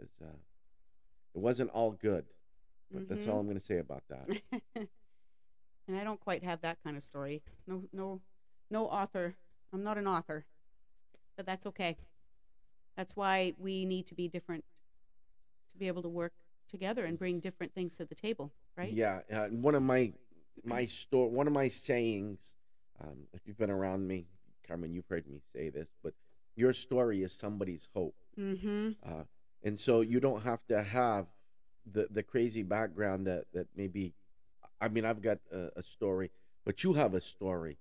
because 0.00 0.14
uh, 0.22 0.36
it 1.34 1.38
wasn't 1.40 1.70
all 1.70 1.92
good, 1.92 2.24
but 2.90 3.08
that's 3.08 3.26
Mhm. 3.26 3.32
all 3.32 3.40
I'm 3.40 3.46
going 3.46 3.58
to 3.58 3.64
say 3.64 3.78
about 3.78 4.02
that. 4.08 4.28
and 5.88 5.96
I 5.96 6.04
don't 6.04 6.20
quite 6.20 6.42
have 6.44 6.60
that 6.62 6.78
kind 6.82 6.96
of 6.96 7.02
story. 7.02 7.42
No, 7.66 7.84
no, 7.92 8.20
no 8.70 8.86
author. 8.86 9.36
I'm 9.72 9.82
not 9.82 9.98
an 9.98 10.06
author, 10.06 10.44
but 11.36 11.46
that's 11.46 11.66
okay. 11.66 11.96
That's 12.96 13.16
why 13.16 13.54
we 13.58 13.84
need 13.84 14.06
to 14.06 14.14
be 14.14 14.28
different 14.28 14.64
to 15.70 15.78
be 15.78 15.86
able 15.86 16.02
to 16.02 16.08
work 16.08 16.32
together 16.68 17.04
and 17.04 17.18
bring 17.18 17.40
different 17.40 17.74
things 17.74 17.96
to 17.96 18.04
the 18.04 18.14
table, 18.14 18.52
right? 18.76 18.92
Yeah, 18.92 19.20
uh, 19.32 19.46
one 19.48 19.74
of 19.74 19.82
my 19.82 20.12
my 20.64 20.84
store, 21.00 21.28
one 21.30 21.46
of 21.46 21.52
my 21.52 21.68
sayings. 21.68 22.54
Um, 23.02 23.26
if 23.32 23.46
you've 23.46 23.56
been 23.56 23.70
around 23.70 24.06
me, 24.06 24.26
Carmen, 24.66 24.92
you've 24.92 25.06
heard 25.08 25.26
me 25.26 25.40
say 25.54 25.70
this, 25.70 25.88
but 26.02 26.12
your 26.54 26.72
story 26.74 27.22
is 27.22 27.32
somebody's 27.32 27.88
hope. 27.94 28.14
Mm-hmm. 28.38 28.90
uh, 29.04 29.24
and 29.62 29.78
so 29.78 30.00
you 30.00 30.20
don't 30.20 30.42
have 30.42 30.60
to 30.68 30.82
have 30.82 31.26
the 31.92 32.06
the 32.10 32.22
crazy 32.22 32.62
background 32.62 33.26
that 33.26 33.44
that 33.52 33.66
maybe 33.76 34.14
i 34.80 34.88
mean 34.88 35.04
i've 35.04 35.22
got 35.22 35.38
a, 35.52 35.68
a 35.76 35.82
story 35.82 36.30
but 36.64 36.84
you 36.84 36.92
have 36.92 37.14
a 37.14 37.20
story. 37.20 37.78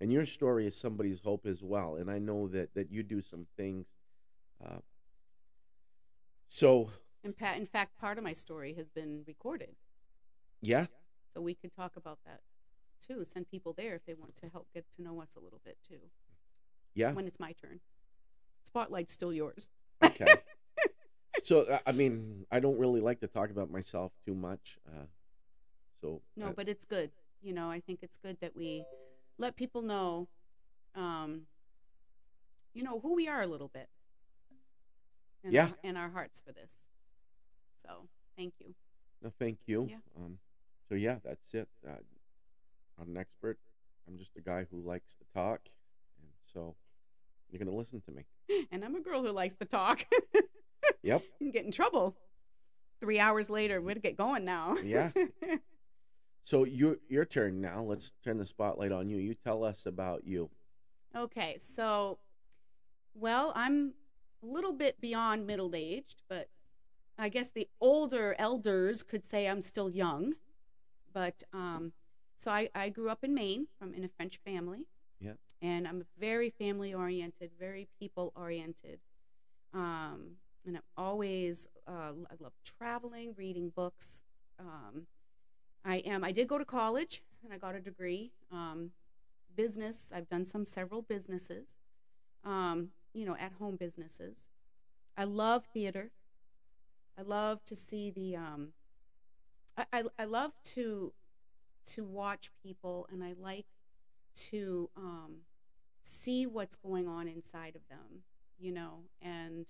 And 0.00 0.12
your 0.12 0.26
story 0.26 0.66
is 0.66 0.76
somebody's 0.76 1.20
hope 1.20 1.46
as 1.46 1.62
well. 1.62 1.96
And 1.96 2.10
i 2.10 2.18
know 2.18 2.48
that 2.48 2.74
that 2.74 2.90
you 2.90 3.02
do 3.02 3.20
some 3.22 3.46
things 3.56 3.86
uh, 4.64 4.80
so 6.48 6.90
In, 7.24 7.32
fact, 7.32 7.98
part 7.98 8.18
of 8.18 8.24
my 8.24 8.32
story 8.32 8.74
has 8.74 8.88
been 8.88 9.22
recorded, 9.26 9.74
yeah? 10.62 10.86
So 11.32 11.40
we 11.40 11.54
could 11.54 11.72
talk 11.74 11.96
about 11.96 12.18
that 12.24 12.40
too. 13.00 13.24
Send 13.24 13.48
people 13.50 13.72
there 13.72 13.94
if 13.94 14.04
they 14.06 14.14
want 14.14 14.36
to 14.36 14.48
help 14.48 14.68
get 14.74 14.84
to 14.96 15.02
know 15.02 15.20
us 15.20 15.34
a 15.36 15.40
little 15.40 15.60
bit 15.64 15.76
too. 15.86 16.00
yeah. 16.94 17.12
When 17.12 17.26
it's 17.26 17.40
my 17.40 17.52
turn, 17.52 17.80
spotlight's 18.64 19.12
still 19.12 19.32
yours. 19.32 19.68
okay 20.02 20.26
so 21.46 21.78
i 21.86 21.92
mean 21.92 22.44
i 22.50 22.58
don't 22.60 22.78
really 22.78 23.00
like 23.00 23.20
to 23.20 23.26
talk 23.26 23.50
about 23.50 23.70
myself 23.70 24.12
too 24.26 24.34
much 24.34 24.78
uh, 24.88 25.06
so 26.00 26.22
No, 26.36 26.52
but 26.54 26.68
it's 26.68 26.84
good. 26.84 27.10
You 27.42 27.52
know, 27.52 27.70
I 27.70 27.80
think 27.80 28.00
it's 28.02 28.16
good 28.16 28.38
that 28.40 28.54
we 28.54 28.84
let 29.38 29.56
people 29.56 29.82
know, 29.82 30.28
um, 30.94 31.42
you 32.74 32.82
know, 32.82 33.00
who 33.00 33.14
we 33.14 33.28
are 33.28 33.42
a 33.42 33.46
little 33.46 33.68
bit. 33.68 33.88
And 35.44 35.52
Yeah. 35.52 35.66
Our, 35.66 35.76
and 35.84 35.98
our 35.98 36.10
hearts 36.10 36.40
for 36.40 36.52
this. 36.52 36.88
So, 37.76 38.08
thank 38.36 38.54
you. 38.58 38.74
No, 39.22 39.32
thank 39.38 39.58
you. 39.66 39.86
Yeah. 39.90 39.96
Um, 40.16 40.38
so 40.88 40.94
yeah, 40.94 41.16
that's 41.24 41.54
it. 41.54 41.68
Uh, 41.86 41.92
I'm 43.00 43.10
an 43.10 43.16
expert. 43.16 43.58
I'm 44.08 44.18
just 44.18 44.30
a 44.36 44.40
guy 44.40 44.66
who 44.70 44.80
likes 44.80 45.14
to 45.16 45.24
talk, 45.34 45.60
and 46.20 46.30
so 46.52 46.76
you're 47.50 47.58
gonna 47.58 47.76
listen 47.76 48.00
to 48.02 48.12
me. 48.12 48.24
And 48.70 48.84
I'm 48.84 48.94
a 48.94 49.00
girl 49.00 49.22
who 49.22 49.32
likes 49.32 49.56
to 49.56 49.64
talk. 49.64 50.04
Yep. 51.06 51.22
get 51.52 51.64
in 51.64 51.72
trouble. 51.72 52.16
Three 53.00 53.18
hours 53.18 53.50
later, 53.50 53.80
we'd 53.80 54.02
get 54.02 54.16
going 54.16 54.44
now. 54.44 54.76
Yeah. 54.82 55.10
So 56.46 56.62
your 56.62 56.98
your 57.08 57.24
turn 57.24 57.60
now. 57.60 57.82
Let's 57.82 58.12
turn 58.22 58.38
the 58.38 58.46
spotlight 58.46 58.92
on 58.92 59.10
you. 59.10 59.16
You 59.16 59.34
tell 59.34 59.64
us 59.64 59.84
about 59.84 60.24
you. 60.24 60.48
Okay, 61.16 61.56
so, 61.58 62.18
well, 63.14 63.52
I'm 63.56 63.94
a 64.44 64.46
little 64.46 64.72
bit 64.72 65.00
beyond 65.00 65.44
middle 65.44 65.74
aged, 65.74 66.22
but 66.28 66.46
I 67.18 67.30
guess 67.30 67.50
the 67.50 67.66
older 67.80 68.36
elders 68.38 69.02
could 69.02 69.24
say 69.24 69.48
I'm 69.48 69.60
still 69.60 69.90
young. 69.90 70.34
But 71.12 71.42
um, 71.52 71.92
so 72.36 72.52
I, 72.52 72.68
I 72.76 72.90
grew 72.90 73.10
up 73.10 73.24
in 73.24 73.34
Maine 73.34 73.66
from 73.76 73.92
in 73.92 74.04
a 74.04 74.08
French 74.08 74.38
family. 74.44 74.86
Yeah. 75.20 75.32
And 75.60 75.88
I'm 75.88 76.04
very 76.16 76.50
family 76.50 76.94
oriented, 76.94 77.50
very 77.58 77.88
people 77.98 78.32
oriented. 78.36 79.00
Um, 79.74 80.36
and 80.66 80.76
I'm 80.76 80.82
always, 80.96 81.68
uh, 81.86 82.12
I 82.30 82.34
love 82.40 82.52
traveling, 82.64 83.34
reading 83.36 83.72
books. 83.74 84.22
Um, 84.58 85.06
I 85.84 85.96
am, 85.98 86.24
I 86.24 86.32
did 86.32 86.48
go 86.48 86.58
to 86.58 86.64
college 86.64 87.22
and 87.44 87.52
I 87.52 87.58
got 87.58 87.74
a 87.74 87.80
degree. 87.80 88.32
Um, 88.50 88.90
business. 89.56 90.12
I've 90.14 90.28
done 90.28 90.44
some 90.44 90.66
several 90.66 91.02
businesses, 91.02 91.76
um, 92.44 92.90
you 93.12 93.24
know, 93.24 93.36
at 93.40 93.52
home 93.52 93.76
businesses. 93.76 94.48
I 95.16 95.24
love 95.24 95.64
theater. 95.64 96.10
I 97.18 97.22
love 97.22 97.64
to 97.64 97.74
see 97.74 98.10
the. 98.10 98.36
Um, 98.36 98.68
I, 99.76 99.86
I 99.92 100.02
I 100.18 100.24
love 100.26 100.52
to 100.74 101.12
to 101.86 102.04
watch 102.04 102.50
people, 102.62 103.08
and 103.10 103.24
I 103.24 103.34
like 103.38 103.66
to 104.50 104.90
um, 104.96 105.38
see 106.02 106.46
what's 106.46 106.76
going 106.76 107.08
on 107.08 107.26
inside 107.26 107.74
of 107.74 107.88
them. 107.88 108.22
You 108.58 108.72
know, 108.72 109.04
and 109.22 109.66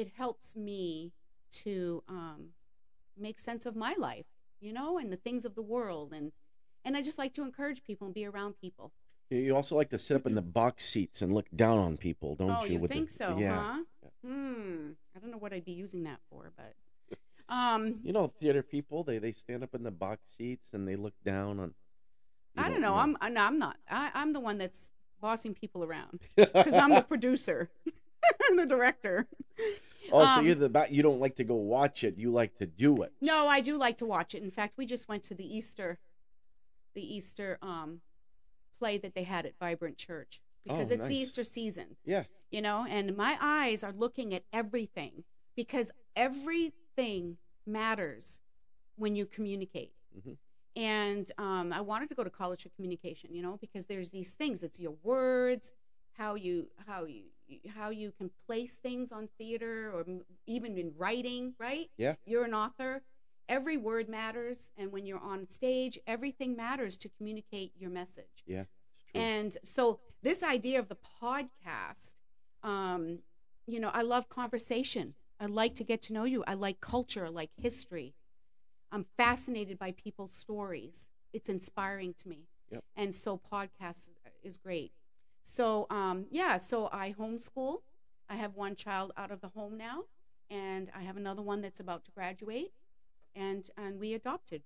it 0.00 0.12
helps 0.16 0.56
me 0.56 1.12
to 1.52 2.02
um, 2.08 2.50
make 3.16 3.38
sense 3.38 3.66
of 3.66 3.76
my 3.76 3.94
life. 3.98 4.26
You 4.60 4.72
know, 4.72 4.98
and 4.98 5.10
the 5.10 5.16
things 5.16 5.44
of 5.44 5.54
the 5.54 5.62
world, 5.62 6.12
and 6.12 6.32
and 6.84 6.96
I 6.96 7.02
just 7.02 7.18
like 7.18 7.32
to 7.34 7.42
encourage 7.42 7.82
people 7.84 8.06
and 8.06 8.14
be 8.14 8.26
around 8.26 8.54
people. 8.60 8.92
You- 9.30 9.54
also 9.54 9.76
like 9.76 9.90
to 9.90 9.98
sit 9.98 10.16
up 10.16 10.26
in 10.26 10.34
the 10.34 10.42
box 10.42 10.84
seats 10.86 11.22
and 11.22 11.32
look 11.32 11.46
down 11.54 11.78
on 11.78 11.96
people, 11.96 12.34
don't 12.34 12.50
oh, 12.50 12.64
you? 12.64 12.72
you 12.74 12.78
with 12.80 12.90
the- 12.90 12.96
think 12.96 13.10
so, 13.10 13.38
yeah. 13.38 13.76
huh? 14.02 14.08
Hmm. 14.26 14.90
I 15.14 15.20
don't 15.20 15.30
know 15.30 15.38
what 15.38 15.52
I'd 15.52 15.64
be 15.64 15.72
using 15.72 16.02
that 16.04 16.20
for, 16.28 16.52
but 16.56 16.74
um, 17.48 18.00
You 18.02 18.12
know, 18.12 18.32
theater 18.40 18.62
people 18.62 19.02
they 19.02 19.18
they 19.18 19.32
stand 19.32 19.62
up 19.62 19.74
in 19.74 19.82
the 19.82 19.90
box 19.90 20.22
seats 20.36 20.70
and 20.72 20.86
they 20.86 20.96
look 20.96 21.14
down 21.24 21.58
on. 21.60 21.74
I 22.56 22.68
don't 22.68 22.80
know. 22.80 22.94
know. 22.94 23.00
I'm 23.00 23.16
I'm 23.20 23.58
not. 23.58 23.76
I, 23.88 24.10
I'm 24.14 24.32
the 24.32 24.40
one 24.40 24.58
that's 24.58 24.90
bossing 25.20 25.54
people 25.54 25.84
around 25.84 26.20
because 26.36 26.74
I'm 26.74 26.94
the 26.94 27.02
producer, 27.02 27.70
the 28.56 28.66
director. 28.66 29.26
Oh, 30.12 30.24
so 30.24 30.40
Um, 30.40 30.46
you're 30.46 30.54
the 30.54 30.68
ba- 30.68 30.88
you 30.90 31.02
don't 31.02 31.20
like 31.20 31.36
to 31.36 31.44
go 31.44 31.54
watch 31.54 32.04
it. 32.04 32.16
You 32.16 32.30
like 32.32 32.56
to 32.58 32.66
do 32.66 33.02
it. 33.02 33.12
No, 33.20 33.46
I 33.48 33.60
do 33.60 33.76
like 33.78 33.96
to 33.98 34.06
watch 34.06 34.34
it. 34.34 34.42
In 34.42 34.50
fact, 34.50 34.74
we 34.76 34.86
just 34.86 35.08
went 35.08 35.22
to 35.24 35.34
the 35.34 35.44
Easter, 35.56 35.98
the 36.94 37.02
Easter 37.16 37.58
um, 37.62 38.00
play 38.78 38.98
that 38.98 39.14
they 39.14 39.24
had 39.24 39.46
at 39.46 39.58
Vibrant 39.58 39.96
Church 39.98 40.40
because 40.64 40.90
Oh, 40.90 40.94
it's 40.94 41.06
the. 41.06 41.14
Easter 41.16 41.44
season. 41.44 41.96
Yeah. 42.04 42.24
you 42.50 42.60
know 42.60 42.86
and 42.90 43.16
my 43.16 43.36
eyes 43.40 43.84
are 43.84 43.92
looking 43.92 44.34
at 44.34 44.42
everything 44.52 45.24
because 45.56 45.92
everything 46.16 47.36
matters 47.66 48.40
when 48.96 49.14
you 49.16 49.24
communicate 49.26 49.92
Mhm. 50.18 50.36
and 50.76 51.30
um, 51.38 51.72
i 51.72 51.80
wanted 51.80 52.08
to 52.08 52.14
go 52.16 52.24
to 52.24 52.30
college 52.30 52.62
for 52.64 52.68
communication 52.70 53.32
you 53.34 53.40
know 53.42 53.56
because 53.60 53.86
there's 53.86 54.10
these 54.10 54.34
things 54.34 54.62
it's 54.64 54.80
your 54.80 54.96
words 55.04 55.72
how 56.18 56.34
you 56.34 56.68
how 56.88 57.04
you 57.04 57.24
how 57.74 57.90
you 57.90 58.12
can 58.12 58.30
place 58.46 58.76
things 58.76 59.12
on 59.12 59.28
theater 59.38 59.90
or 59.92 60.04
even 60.46 60.76
in 60.78 60.92
writing 60.96 61.54
right 61.58 61.88
Yeah. 61.96 62.14
you're 62.24 62.44
an 62.44 62.54
author 62.54 63.02
every 63.48 63.76
word 63.76 64.08
matters 64.08 64.70
and 64.76 64.92
when 64.92 65.06
you're 65.06 65.18
on 65.20 65.48
stage 65.48 65.98
everything 66.06 66.54
matters 66.56 66.96
to 66.98 67.08
communicate 67.08 67.72
your 67.76 67.90
message 67.90 68.44
Yeah. 68.46 68.64
And 69.14 69.56
so 69.64 69.98
this 70.22 70.42
idea 70.44 70.78
of 70.78 70.88
the 70.88 70.96
podcast, 71.20 72.14
um, 72.62 73.18
you 73.66 73.80
know, 73.80 73.90
I 73.92 74.02
love 74.02 74.28
conversation. 74.28 75.14
I 75.40 75.46
like 75.46 75.74
to 75.76 75.84
get 75.84 76.00
to 76.02 76.12
know 76.12 76.24
you. 76.24 76.44
I 76.46 76.54
like 76.54 76.80
culture. 76.80 77.26
I 77.26 77.30
like 77.30 77.50
history. 77.56 78.14
I'm 78.92 79.06
fascinated 79.16 79.78
by 79.80 79.90
people's 79.92 80.32
stories. 80.32 81.08
It's 81.32 81.48
inspiring 81.48 82.14
to 82.18 82.28
me. 82.28 82.46
Yep. 82.70 82.84
And 82.96 83.12
so 83.14 83.36
podcast 83.52 84.10
is 84.44 84.58
great. 84.58 84.92
So 85.42 85.86
um, 85.90 86.26
yeah, 86.30 86.58
so 86.58 86.88
I 86.92 87.14
homeschool. 87.18 87.78
I 88.28 88.36
have 88.36 88.54
one 88.54 88.76
child 88.76 89.12
out 89.16 89.30
of 89.30 89.40
the 89.40 89.48
home 89.48 89.76
now, 89.76 90.04
and 90.50 90.90
I 90.94 91.02
have 91.02 91.16
another 91.16 91.42
one 91.42 91.60
that's 91.60 91.80
about 91.80 92.04
to 92.04 92.10
graduate, 92.10 92.72
and 93.34 93.68
and 93.76 93.98
we 93.98 94.14
adopted 94.14 94.62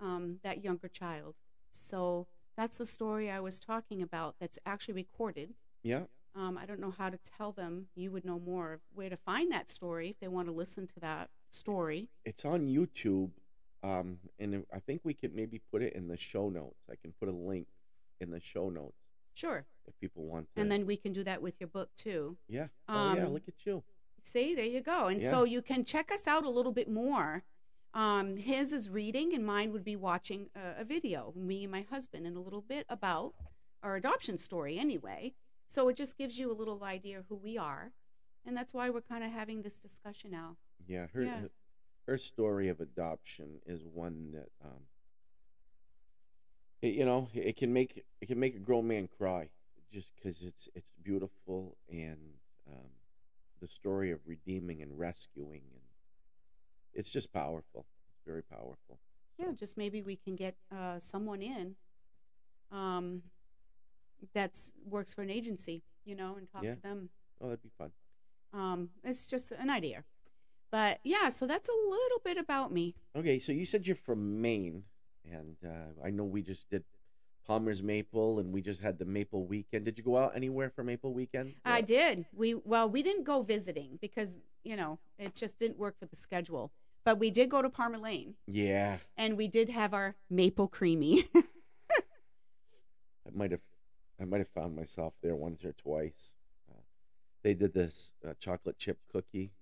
um, 0.00 0.38
that 0.42 0.62
younger 0.62 0.88
child. 0.88 1.34
So 1.70 2.26
that's 2.56 2.78
the 2.78 2.86
story 2.86 3.30
I 3.30 3.40
was 3.40 3.58
talking 3.60 4.02
about 4.02 4.36
that's 4.40 4.58
actually 4.64 4.94
recorded. 4.94 5.54
yeah. 5.82 6.04
Um, 6.34 6.58
I 6.58 6.66
don't 6.66 6.80
know 6.80 6.92
how 6.96 7.08
to 7.08 7.16
tell 7.16 7.50
them. 7.50 7.86
You 7.94 8.10
would 8.10 8.26
know 8.26 8.38
more 8.38 8.74
of 8.74 8.80
where 8.94 9.08
to 9.08 9.16
find 9.16 9.50
that 9.52 9.70
story 9.70 10.10
if 10.10 10.20
they 10.20 10.28
want 10.28 10.48
to 10.48 10.52
listen 10.52 10.86
to 10.88 11.00
that 11.00 11.30
story. 11.50 12.10
It's 12.26 12.44
on 12.44 12.66
YouTube. 12.68 13.30
Um, 13.82 14.18
and 14.38 14.66
I 14.70 14.80
think 14.80 15.00
we 15.02 15.14
could 15.14 15.34
maybe 15.34 15.62
put 15.72 15.80
it 15.80 15.94
in 15.94 16.08
the 16.08 16.16
show 16.18 16.50
notes. 16.50 16.76
I 16.90 16.96
can 17.00 17.14
put 17.18 17.30
a 17.30 17.32
link 17.32 17.68
in 18.20 18.30
the 18.30 18.40
show 18.40 18.68
notes 18.68 19.05
Sure. 19.36 19.66
if 19.86 19.94
people 20.00 20.24
want 20.24 20.48
to. 20.54 20.60
And 20.60 20.72
then 20.72 20.86
we 20.86 20.96
can 20.96 21.12
do 21.12 21.22
that 21.24 21.40
with 21.42 21.60
your 21.60 21.68
book 21.68 21.90
too. 21.96 22.38
yeah. 22.48 22.68
oh 22.88 23.14
yeah. 23.14 23.24
um, 23.26 23.32
Look 23.32 23.46
at 23.48 23.54
you. 23.66 23.84
See, 24.22 24.54
there 24.54 24.64
you 24.76 24.80
go. 24.80 25.06
And 25.08 25.20
Yeah. 25.22 25.30
so 25.30 25.44
you 25.44 25.62
can 25.62 25.84
check 25.84 26.10
us 26.10 26.26
out 26.26 26.44
a 26.44 26.50
little 26.50 26.72
bit 26.72 26.88
more. 26.90 27.44
Um, 27.94 28.36
his 28.36 28.72
is 28.72 28.90
reading, 28.90 29.34
and 29.34 29.44
mine 29.46 29.72
would 29.72 29.84
be 29.84 29.96
watching 29.96 30.48
a, 30.56 30.80
a 30.82 30.84
video, 30.84 31.32
me 31.36 31.62
and 31.64 31.70
my 31.72 31.82
husband, 31.88 32.26
and 32.26 32.36
a 32.36 32.40
little 32.40 32.60
bit 32.60 32.84
about 32.88 33.34
our 33.82 33.94
adoption 33.96 34.36
story 34.38 34.78
anyway. 34.78 35.34
So 35.68 35.88
it 35.88 35.96
just 35.96 36.16
gives 36.18 36.38
you 36.38 36.50
a 36.50 36.56
little 36.60 36.82
idea 36.84 37.24
who 37.28 37.36
we 37.36 37.56
are. 37.58 37.92
And 38.44 38.56
that's 38.56 38.72
why 38.74 38.90
we're 38.90 39.00
kind 39.02 39.22
of 39.24 39.30
having 39.32 39.62
this 39.62 39.78
discussion 39.80 40.30
now. 40.30 40.56
Yeah. 40.86 41.06
Her 41.12 41.22
yeah. 41.22 41.40
her- 41.42 41.50
her 42.06 42.18
story 42.18 42.68
of 42.68 42.80
adoption 42.80 43.60
is 43.66 43.84
one 43.84 44.30
that 44.32 44.48
um. 44.64 44.82
It, 46.82 46.94
you 46.94 47.04
know, 47.04 47.28
it 47.34 47.56
can 47.56 47.72
make 47.72 48.04
it 48.20 48.26
can 48.26 48.38
make 48.38 48.54
a 48.54 48.58
grown 48.60 48.86
man 48.88 49.08
cry, 49.18 49.48
just 49.92 50.08
because 50.14 50.42
it's 50.42 50.68
it's 50.74 50.90
beautiful 51.02 51.76
and 51.90 52.18
um, 52.68 52.90
the 53.60 53.68
story 53.68 54.10
of 54.10 54.20
redeeming 54.26 54.82
and 54.82 54.98
rescuing 54.98 55.62
and 55.72 55.82
it's 56.92 57.12
just 57.12 57.32
powerful. 57.32 57.86
It's 58.10 58.20
very 58.26 58.42
powerful. 58.42 58.98
Yeah, 59.38 59.52
just 59.52 59.76
maybe 59.76 60.00
we 60.02 60.16
can 60.16 60.34
get 60.34 60.56
uh, 60.74 60.98
someone 60.98 61.42
in 61.42 61.76
um, 62.72 63.22
that's 64.32 64.72
works 64.84 65.12
for 65.12 65.22
an 65.22 65.30
agency, 65.30 65.82
you 66.04 66.14
know, 66.14 66.36
and 66.36 66.50
talk 66.50 66.64
Yeah. 66.64 66.72
to 66.72 66.80
them. 66.80 67.10
Oh, 67.40 67.48
that'd 67.48 67.62
be 67.62 67.70
fun. 67.76 67.92
Um, 68.52 68.90
it's 69.04 69.26
just 69.26 69.52
an 69.52 69.68
idea. 69.68 70.04
But 70.70 71.00
yeah, 71.04 71.28
so 71.28 71.46
that's 71.46 71.68
a 71.68 71.88
little 71.88 72.20
bit 72.24 72.38
about 72.38 72.72
me. 72.72 72.94
Okay, 73.14 73.38
so 73.38 73.52
you 73.52 73.66
said 73.66 73.86
you're 73.86 73.94
from 73.96 74.40
Maine, 74.40 74.84
and 75.32 75.56
uh, 75.64 76.04
I 76.04 76.10
know 76.10 76.24
we 76.24 76.42
just 76.42 76.68
did 76.70 76.84
Palmer's 77.46 77.82
Maple, 77.82 78.38
and 78.40 78.52
we 78.52 78.60
just 78.60 78.80
had 78.80 78.98
the 78.98 79.04
Maple 79.04 79.46
Weekend. 79.46 79.84
Did 79.84 79.98
you 79.98 80.04
go 80.04 80.16
out 80.16 80.32
anywhere 80.34 80.70
for 80.70 80.82
Maple 80.82 81.12
Weekend? 81.14 81.54
I 81.64 81.80
did. 81.80 82.26
We 82.34 82.54
well, 82.54 82.88
we 82.88 83.02
didn't 83.02 83.24
go 83.24 83.42
visiting 83.42 83.98
because 84.00 84.42
you 84.64 84.76
know 84.76 84.98
it 85.18 85.34
just 85.34 85.58
didn't 85.58 85.78
work 85.78 85.98
for 85.98 86.06
the 86.06 86.16
schedule. 86.16 86.72
But 87.04 87.20
we 87.20 87.30
did 87.30 87.48
go 87.50 87.62
to 87.62 87.70
Palmer 87.70 87.98
Lane, 87.98 88.34
Yeah, 88.48 88.96
and 89.16 89.36
we 89.36 89.46
did 89.46 89.70
have 89.70 89.94
our 89.94 90.16
maple 90.28 90.66
creamy. 90.66 91.28
I 91.36 93.30
might 93.32 93.52
have, 93.52 93.60
I 94.20 94.24
might 94.24 94.38
have 94.38 94.48
found 94.48 94.74
myself 94.74 95.14
there 95.22 95.36
once 95.36 95.64
or 95.64 95.72
twice. 95.72 96.34
Uh, 96.68 96.80
they 97.42 97.54
did 97.54 97.72
this 97.74 98.12
uh, 98.26 98.32
chocolate 98.40 98.78
chip 98.78 98.98
cookie 99.12 99.52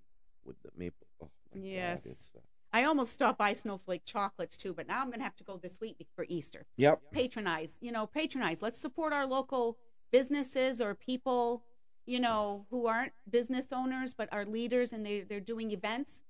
with 0.43 0.55
the 0.63 0.69
maple. 0.77 1.05
Oh 1.21 1.29
my 1.53 1.61
Yes. 1.61 2.03
God, 2.03 2.09
it's, 2.11 2.31
uh, 2.35 2.39
I 2.75 2.83
almost 2.83 3.13
stopped 3.13 3.37
by 3.37 3.53
Snowflake 3.53 4.03
Chocolates 4.03 4.57
too, 4.57 4.73
but 4.73 4.85
now 4.85 5.01
I'm 5.01 5.09
gonna 5.09 5.23
have 5.23 5.37
to 5.37 5.45
go 5.45 5.55
this 5.57 5.79
week 5.79 5.95
for 6.13 6.25
Easter. 6.27 6.65
yep. 6.75 6.99
patronize 7.13 7.77
you 7.81 7.89
know 7.93 8.05
patronize 8.05 8.61
let's 8.61 8.77
support 8.77 9.13
our 9.13 9.25
local 9.25 9.77
businesses 10.11 10.81
or 10.81 10.93
people 10.93 11.63
you 12.05 12.19
know 12.19 12.65
who 12.69 12.85
aren't 12.85 13.13
business 13.29 13.71
owners 13.71 14.13
but 14.13 14.27
are 14.33 14.43
leaders 14.43 14.91
and 14.91 15.05
they, 15.05 15.21
they're 15.21 15.39
doing 15.53 15.71
events 15.71 16.23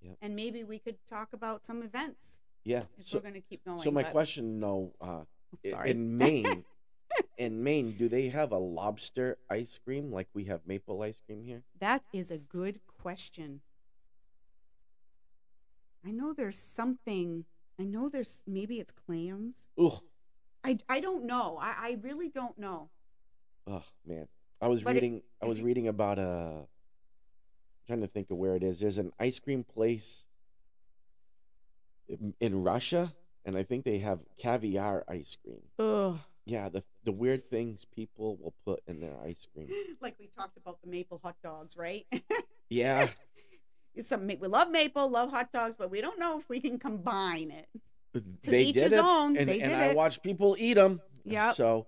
Yep. 0.00 0.16
and 0.22 0.34
maybe 0.36 0.64
we 0.64 0.78
could 0.78 0.96
talk 1.06 1.28
about 1.34 1.66
some 1.66 1.82
events 1.82 2.40
Yeah. 2.64 2.84
if 2.98 3.08
So, 3.08 3.18
we're 3.18 3.22
going 3.28 3.34
to 3.34 3.40
keep 3.40 3.62
going 3.64 3.80
so 3.80 3.90
my 3.90 4.02
but- 4.04 4.12
question, 4.12 4.60
though, 4.60 4.94
uh, 5.00 5.24
sorry 5.66 5.90
in 5.90 6.16
Maine, 6.16 6.64
in 7.38 7.62
Maine, 7.62 7.96
do 7.98 8.08
they 8.08 8.28
have 8.28 8.52
a 8.52 8.58
lobster 8.58 9.38
ice 9.50 9.78
cream 9.84 10.10
like 10.12 10.28
we 10.34 10.44
have 10.44 10.60
maple 10.66 11.02
ice 11.02 11.20
cream 11.26 11.42
here? 11.44 11.62
that 11.80 12.02
is 12.12 12.30
a 12.30 12.38
good 12.38 12.80
question 13.02 13.60
i 16.06 16.10
know 16.10 16.32
there's 16.32 16.58
something 16.58 17.44
i 17.80 17.84
know 17.84 18.08
there's 18.08 18.42
maybe 18.46 18.78
it's 18.78 18.92
clams 18.92 19.68
Ugh. 19.78 20.00
i, 20.64 20.78
I 20.88 21.00
don't 21.00 21.24
know 21.24 21.58
I, 21.60 21.74
I 21.78 21.98
really 22.02 22.28
don't 22.28 22.58
know 22.58 22.90
Oh 23.68 23.82
man, 24.06 24.28
I 24.60 24.68
was 24.68 24.80
But 24.82 24.90
it- 24.90 25.02
reading. 25.02 25.22
I 25.42 25.46
was 25.46 25.60
reading 25.60 25.88
about 25.88 26.20
a. 26.20 26.68
trying 27.88 28.00
to 28.02 28.06
think 28.06 28.30
of 28.30 28.36
where 28.36 28.54
it 28.54 28.62
is. 28.62 28.78
There's 28.78 28.98
an 28.98 29.10
ice 29.18 29.40
cream 29.40 29.64
place 29.64 30.24
in, 32.08 32.32
in 32.40 32.62
Russia, 32.62 33.12
and 33.44 33.56
I 33.56 33.64
think 33.64 33.84
they 33.84 33.98
have 33.98 34.20
caviar 34.38 35.04
ice 35.08 35.36
cream. 35.42 35.62
Ugh. 35.80 36.18
Yeah, 36.44 36.68
the 36.68 36.84
the 37.02 37.10
weird 37.10 37.50
things 37.50 37.84
people 37.84 38.36
will 38.40 38.54
put 38.64 38.84
in 38.86 39.00
their 39.00 39.16
ice 39.24 39.44
cream. 39.52 39.68
like 40.00 40.14
we 40.20 40.28
talked 40.28 40.56
about 40.56 40.80
the 40.80 40.88
maple 40.88 41.18
hot 41.22 41.34
dogs 41.42 41.76
right 41.76 42.06
Yeah, 42.68 43.08
some 44.04 44.26
we 44.26 44.36
love 44.36 44.70
maple, 44.70 45.08
love 45.08 45.30
hot 45.30 45.52
dogs, 45.52 45.76
but 45.76 45.90
we 45.90 46.00
don't 46.00 46.18
know 46.18 46.38
if 46.38 46.48
we 46.48 46.60
can 46.60 46.78
combine 46.78 47.50
it. 47.50 47.66
To 48.14 48.50
they 48.50 48.62
each 48.64 48.74
did 48.76 48.84
his 48.84 48.92
it, 48.94 49.00
own. 49.00 49.36
and, 49.36 49.48
They 49.48 49.60
and 49.60 49.70
did 49.70 49.78
I 49.78 49.84
it. 49.88 49.96
watched 49.96 50.22
people 50.22 50.56
eat 50.58 50.74
them. 50.74 51.00
Yeah. 51.24 51.52
So 51.52 51.86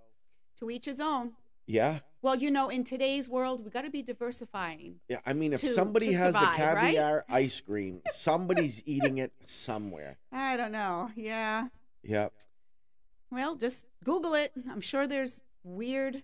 To 0.58 0.68
each 0.70 0.84
his 0.84 1.00
own. 1.00 1.32
yeah, 1.66 2.00
Well, 2.20 2.34
you 2.34 2.50
know, 2.50 2.68
in 2.68 2.84
today's 2.84 3.28
world, 3.30 3.64
we 3.64 3.70
got 3.70 3.82
to 3.82 3.90
be 3.90 4.02
diversifying. 4.02 4.96
yeah. 5.08 5.20
I 5.24 5.32
mean, 5.32 5.52
if 5.54 5.60
To- 5.60 5.68
somebody 5.72 6.08
to 6.10 6.16
has 6.18 6.34
survive, 6.34 6.58
a 6.58 6.74
right? 6.74 6.84
caviar 6.84 7.24
ice 7.30 7.60
cream, 7.62 8.02
somebody's 8.10 8.82
eating 8.84 9.18
it 9.18 9.32
somewhere. 9.46 10.18
I 10.32 10.56
don't 10.58 10.72
know. 10.72 11.10
Yeah. 11.16 11.68
Yep. 12.02 12.32
Well, 13.30 13.56
just 13.56 13.86
Google 14.04 14.34
it. 14.34 14.52
I'm 14.70 14.80
sure 14.82 15.06
there's 15.06 15.40
weird. 15.62 16.22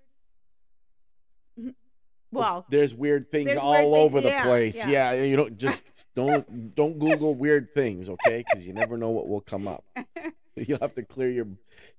Well, 2.40 2.66
there's 2.68 2.94
weird 2.94 3.30
things 3.30 3.48
there's 3.48 3.60
all 3.60 3.72
weird 3.72 3.84
things- 3.84 3.96
over 3.96 4.20
the 4.20 4.28
yeah, 4.28 4.42
place. 4.44 4.76
yeah. 4.76 5.12
Yeah. 5.12 5.22
you 5.22 5.36
don't 5.36 5.56
just 5.58 5.82
don't 6.14 6.74
don't 6.74 6.98
Google 6.98 7.34
weird 7.34 7.72
things, 7.74 8.08
okay? 8.08 8.44
Because 8.48 8.66
you 8.66 8.72
never 8.72 8.96
know 8.96 9.10
what 9.10 9.28
will 9.28 9.40
come 9.40 9.66
up. 9.68 9.84
You'll 10.56 10.78
have 10.80 10.94
to 10.94 11.02
clear 11.02 11.30
your 11.30 11.46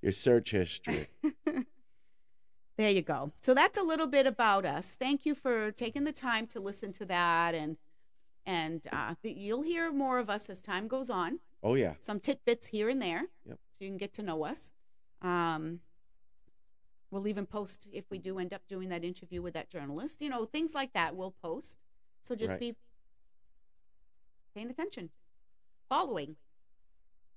your 0.02 0.12
search 0.12 0.50
history. 0.52 1.08
there 2.76 2.90
you 2.90 3.02
go. 3.02 3.32
So 3.40 3.54
that's 3.54 3.78
a 3.78 3.82
little 3.82 4.06
bit 4.06 4.26
about 4.26 4.64
us. 4.64 4.94
Thank 4.98 5.24
you 5.26 5.34
for 5.34 5.70
taking 5.72 6.04
the 6.04 6.12
time 6.12 6.46
to 6.48 6.60
listen 6.60 6.92
to 6.92 7.04
that, 7.06 7.54
and 7.54 7.76
and 8.44 8.86
uh, 8.92 9.14
you'll 9.22 9.62
hear 9.62 9.92
more 9.92 10.18
of 10.18 10.30
us 10.30 10.48
as 10.50 10.62
time 10.62 10.88
goes 10.88 11.10
on. 11.10 11.40
Oh 11.62 11.74
yeah, 11.74 11.94
some 12.00 12.20
tidbits 12.20 12.68
here 12.68 12.88
and 12.88 13.00
there 13.02 13.24
Yep. 13.46 13.58
so 13.72 13.84
you 13.84 13.88
can 13.90 13.96
get 13.96 14.12
to 14.14 14.22
know 14.22 14.44
us 14.44 14.70
um, 15.22 15.80
we'll 17.16 17.28
even 17.28 17.46
post 17.46 17.88
if 17.92 18.04
we 18.10 18.18
do 18.18 18.38
end 18.38 18.52
up 18.52 18.62
doing 18.68 18.88
that 18.88 19.04
interview 19.04 19.40
with 19.40 19.54
that 19.54 19.68
journalist 19.70 20.20
you 20.20 20.28
know 20.28 20.44
things 20.44 20.74
like 20.74 20.92
that 20.92 21.16
we'll 21.16 21.34
post 21.42 21.78
so 22.22 22.34
just 22.34 22.52
Right. 22.52 22.60
be 22.60 22.76
paying 24.54 24.70
attention 24.70 25.10
following 25.88 26.36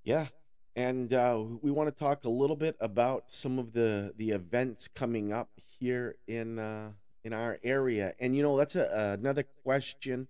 yeah. 0.03 0.27
and 0.75 1.13
uh, 1.13 1.43
we 1.61 1.71
want 1.71 1.87
to 1.87 1.95
talk 1.97 2.25
a 2.25 2.29
little 2.29 2.55
bit 2.55 2.75
about 2.79 3.29
some 3.31 3.59
of 3.59 3.73
the 3.73 4.13
the 4.17 4.31
events 4.31 4.87
coming 4.87 5.31
up 5.33 5.49
here 5.79 6.15
in 6.27 6.59
uh, 6.59 6.91
in 7.23 7.33
our 7.33 7.59
area. 7.63 8.13
And 8.19 8.35
you 8.35 8.43
know, 8.43 8.57
that's 8.57 8.75
a, 8.75 9.17
another 9.19 9.43
question. 9.63 10.27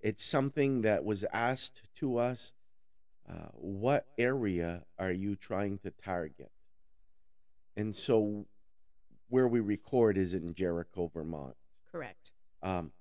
It's 0.00 0.24
something 0.24 0.82
that 0.82 1.04
was 1.04 1.24
asked 1.32 1.82
to 1.96 2.18
us. 2.18 2.52
Uh, 3.28 3.48
what 3.52 4.06
area 4.18 4.82
are 4.98 5.12
you 5.12 5.36
trying 5.36 5.78
to 5.78 5.90
target? 6.02 6.50
And 7.76 7.94
so, 7.94 8.46
where 9.30 9.48
we 9.48 9.60
record 9.60 10.18
is 10.18 10.34
in 10.34 10.54
Jericho, 10.54 11.10
Vermont. 11.12 11.54
Correct. 11.90 12.32
Um, 12.62 12.92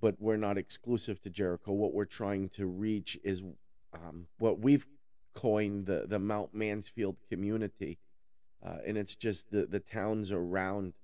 but 0.00 0.14
we're 0.18 0.36
not 0.36 0.56
exclusive 0.56 1.20
to 1.22 1.30
Jericho. 1.30 1.72
What 1.72 1.92
we're 1.92 2.04
trying 2.04 2.48
to 2.50 2.66
reach 2.66 3.18
is 3.24 3.42
um, 3.92 4.26
what 4.38 4.60
we've 4.60 4.86
coined 5.34 5.86
the, 5.86 6.06
the 6.08 6.18
Mount 6.18 6.54
Mansfield 6.54 7.16
community. 7.28 7.98
Uh, 8.64 8.76
and 8.86 8.96
it's 8.96 9.14
just 9.14 9.50
the, 9.50 9.66
the 9.66 9.80
towns 9.80 10.32
around 10.32 10.94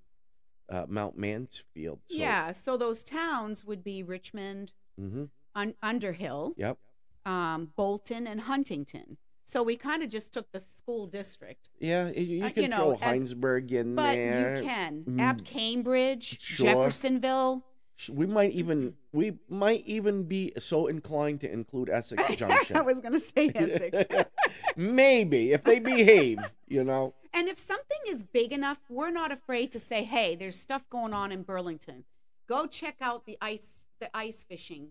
uh, 0.68 0.86
Mount 0.88 1.18
Mansfield. 1.18 2.00
So, 2.06 2.16
yeah. 2.16 2.52
So 2.52 2.76
those 2.76 3.04
towns 3.04 3.64
would 3.64 3.84
be 3.84 4.02
Richmond, 4.02 4.72
hmm 4.98 5.24
Un- 5.56 5.74
Underhill, 5.84 6.54
Yep. 6.56 6.78
um, 7.26 7.70
Bolton, 7.76 8.26
and 8.26 8.40
Huntington. 8.42 9.18
So 9.44 9.62
we 9.62 9.76
kind 9.76 10.02
of 10.02 10.08
just 10.08 10.32
took 10.32 10.50
the 10.52 10.60
school 10.60 11.06
district, 11.06 11.68
Yeah, 11.78 12.06
y- 12.06 12.12
you 12.12 12.44
Uh, 12.46 12.50
can 12.50 12.62
you 12.64 12.68
know, 12.68 12.96
throw 12.96 13.08
as- 13.08 13.22
Hinesburg 13.22 13.70
in 13.72 13.94
but 13.94 14.14
there. 14.14 14.56
you 14.56 14.62
can 14.62 15.04
Mm, 15.04 15.20
App 15.20 15.44
Cambridge, 15.44 16.40
Sure. 16.40 16.66
Jeffersonville. 16.66 17.64
We 18.10 18.26
might 18.26 18.50
even 18.52 18.96
we 19.12 19.38
might 19.48 19.84
even 19.86 20.24
be 20.24 20.52
so 20.58 20.88
inclined 20.88 21.40
to 21.42 21.50
include 21.52 21.88
Essex 21.90 22.22
Junction. 22.36 22.76
I 22.76 22.80
was 22.82 23.00
going 23.00 23.12
to 23.12 23.20
say 23.20 23.52
Essex. 23.54 24.02
Maybe 24.76 25.52
if 25.52 25.62
they 25.62 25.78
behave, 25.78 26.38
you 26.66 26.82
know. 26.82 27.14
And 27.32 27.48
if 27.48 27.58
something 27.58 27.98
is 28.08 28.22
big 28.24 28.52
enough, 28.52 28.80
we're 28.88 29.10
not 29.12 29.30
afraid 29.30 29.70
to 29.72 29.80
say, 29.80 30.02
"Hey, 30.04 30.34
there's 30.34 30.58
stuff 30.58 30.88
going 30.90 31.12
on 31.12 31.30
in 31.30 31.42
Burlington. 31.42 32.04
Go 32.48 32.66
check 32.66 32.96
out 33.00 33.26
the 33.26 33.36
ice 33.40 33.86
the 34.00 34.10
ice 34.16 34.42
fishing 34.44 34.88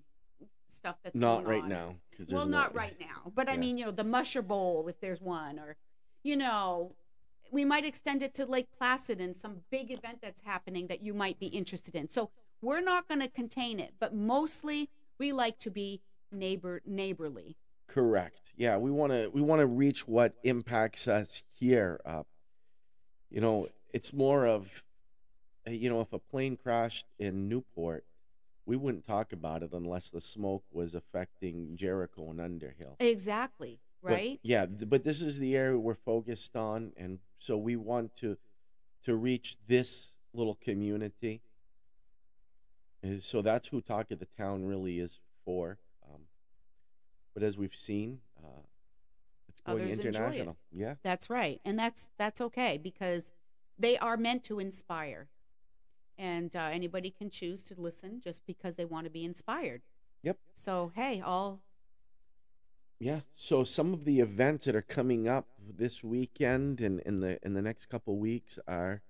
stuff 0.74 0.98
that's 1.04 1.20
Not 1.20 1.46
right 1.46 1.64
on." 1.64 1.70
now. 1.70 1.96
Well, 2.30 2.46
not 2.46 2.74
no- 2.74 2.82
right 2.82 3.00
now, 3.00 3.32
but 3.34 3.50
I 3.50 3.58
mean, 3.58 3.78
you 3.78 3.86
know, 3.86 3.92
the 3.92 4.04
Musher 4.04 4.42
Bowl 4.42 4.88
if 4.88 5.00
there's 5.00 5.22
one, 5.22 5.60
or 5.60 5.78
you 6.24 6.38
know, 6.38 6.96
we 7.52 7.66
might 7.66 7.86
extend 7.86 8.24
it 8.24 8.34
to 8.36 8.46
Lake 8.46 8.68
Placid 8.78 9.20
and 9.20 9.36
some 9.36 9.62
big 9.70 9.92
event 9.92 10.20
that's 10.22 10.42
happening 10.42 10.88
that 10.88 11.02
you 11.04 11.14
might 11.14 11.40
be 11.40 11.48
interested 11.48 11.96
in. 11.96 12.10
So 12.10 12.32
we're 12.62 12.82
not 12.82 13.08
going 13.08 13.22
to 13.22 13.28
contain 13.28 13.80
it, 13.80 13.94
but 14.00 14.16
mostly 14.16 14.90
we 15.20 15.32
like 15.32 15.60
to 15.60 15.70
be 15.70 16.02
neighbor 16.32 16.82
neighborly. 16.86 17.58
Correct. 17.88 18.52
Yeah, 18.56 18.78
we 18.78 18.90
want 18.90 19.12
to 19.12 19.30
we 19.30 19.42
want 19.42 19.60
to 19.60 19.68
reach 19.68 20.08
what 20.08 20.34
impacts 20.44 21.08
us 21.08 21.44
here. 21.52 22.00
Uh, 22.06 22.24
you 23.30 23.42
know, 23.42 23.68
it's 23.94 24.14
more 24.14 24.46
of, 24.48 24.84
you 25.68 25.90
know, 25.90 26.02
if 26.02 26.14
a 26.14 26.20
plane 26.20 26.58
crashed 26.58 27.06
in 27.20 27.50
Newport, 27.50 28.06
we 28.66 28.76
wouldn't 28.76 29.06
talk 29.06 29.34
about 29.34 29.64
it 29.64 29.72
unless 29.74 30.10
the 30.10 30.22
smoke 30.22 30.64
was 30.72 30.94
affecting 30.94 31.76
Jericho 31.76 32.30
and 32.30 32.40
Underhill. 32.40 32.96
Exactly, 33.00 33.80
But, 34.02 34.12
right? 34.14 34.40
yeah, 34.44 34.66
but 34.66 35.04
this 35.04 35.22
is 35.22 35.40
the 35.40 35.56
area 35.56 35.78
we're 35.78 35.96
focused 35.96 36.56
on, 36.56 36.94
and 36.98 37.20
so 37.40 37.58
we 37.58 37.76
want 37.76 38.16
to 38.18 38.38
to 39.04 39.16
reach 39.16 39.58
this 39.68 40.16
little 40.34 40.56
community. 40.56 41.42
And 43.02 43.22
so 43.22 43.42
that's 43.42 43.68
who 43.68 43.82
Talk 43.82 44.12
of 44.12 44.20
the 44.20 44.28
Town 44.38 44.64
really 44.64 45.00
is 45.00 45.20
for. 45.44 45.78
Um, 46.08 46.22
but 47.34 47.44
as 47.44 47.58
we've 47.58 47.76
seen, 47.76 48.20
uh, 48.42 48.62
it's 49.50 49.60
going 49.60 49.82
Others 49.84 50.00
enjoy 50.00 50.10
it. 50.10 50.16
international. 50.16 50.58
Yeah, 50.72 50.96
That's 51.04 51.30
right, 51.30 51.60
and 51.66 51.78
that's 51.78 52.10
that's 52.18 52.40
okay 52.40 52.78
because 52.82 53.34
they 53.78 53.98
are 53.98 54.16
meant 54.16 54.44
to 54.46 54.60
inspire, 54.60 55.28
and 56.18 56.56
uh, 56.56 56.70
anybody 56.72 57.10
can 57.10 57.30
choose 57.30 57.64
to 57.66 57.76
listen 57.78 58.22
just 58.24 58.46
because 58.46 58.76
they 58.76 58.86
want 58.86 59.06
to 59.06 59.10
be 59.12 59.24
inspired. 59.24 59.82
Yep. 60.24 60.38
So 60.54 60.92
hey, 60.96 61.22
all 61.22 61.62
yeah. 63.00 63.22
So 63.36 63.64
some 63.64 63.94
of 63.94 64.06
the 64.06 64.20
events 64.22 64.66
that 64.66 64.76
are 64.76 64.82
coming 64.82 65.28
up 65.28 65.48
this 65.78 66.04
weekend 66.04 66.80
and 66.80 67.00
in 67.02 67.20
the 67.20 67.38
in 67.46 67.54
the 67.54 67.62
next 67.62 67.88
couple 67.88 68.18
weeks 68.18 68.58
are 68.68 69.02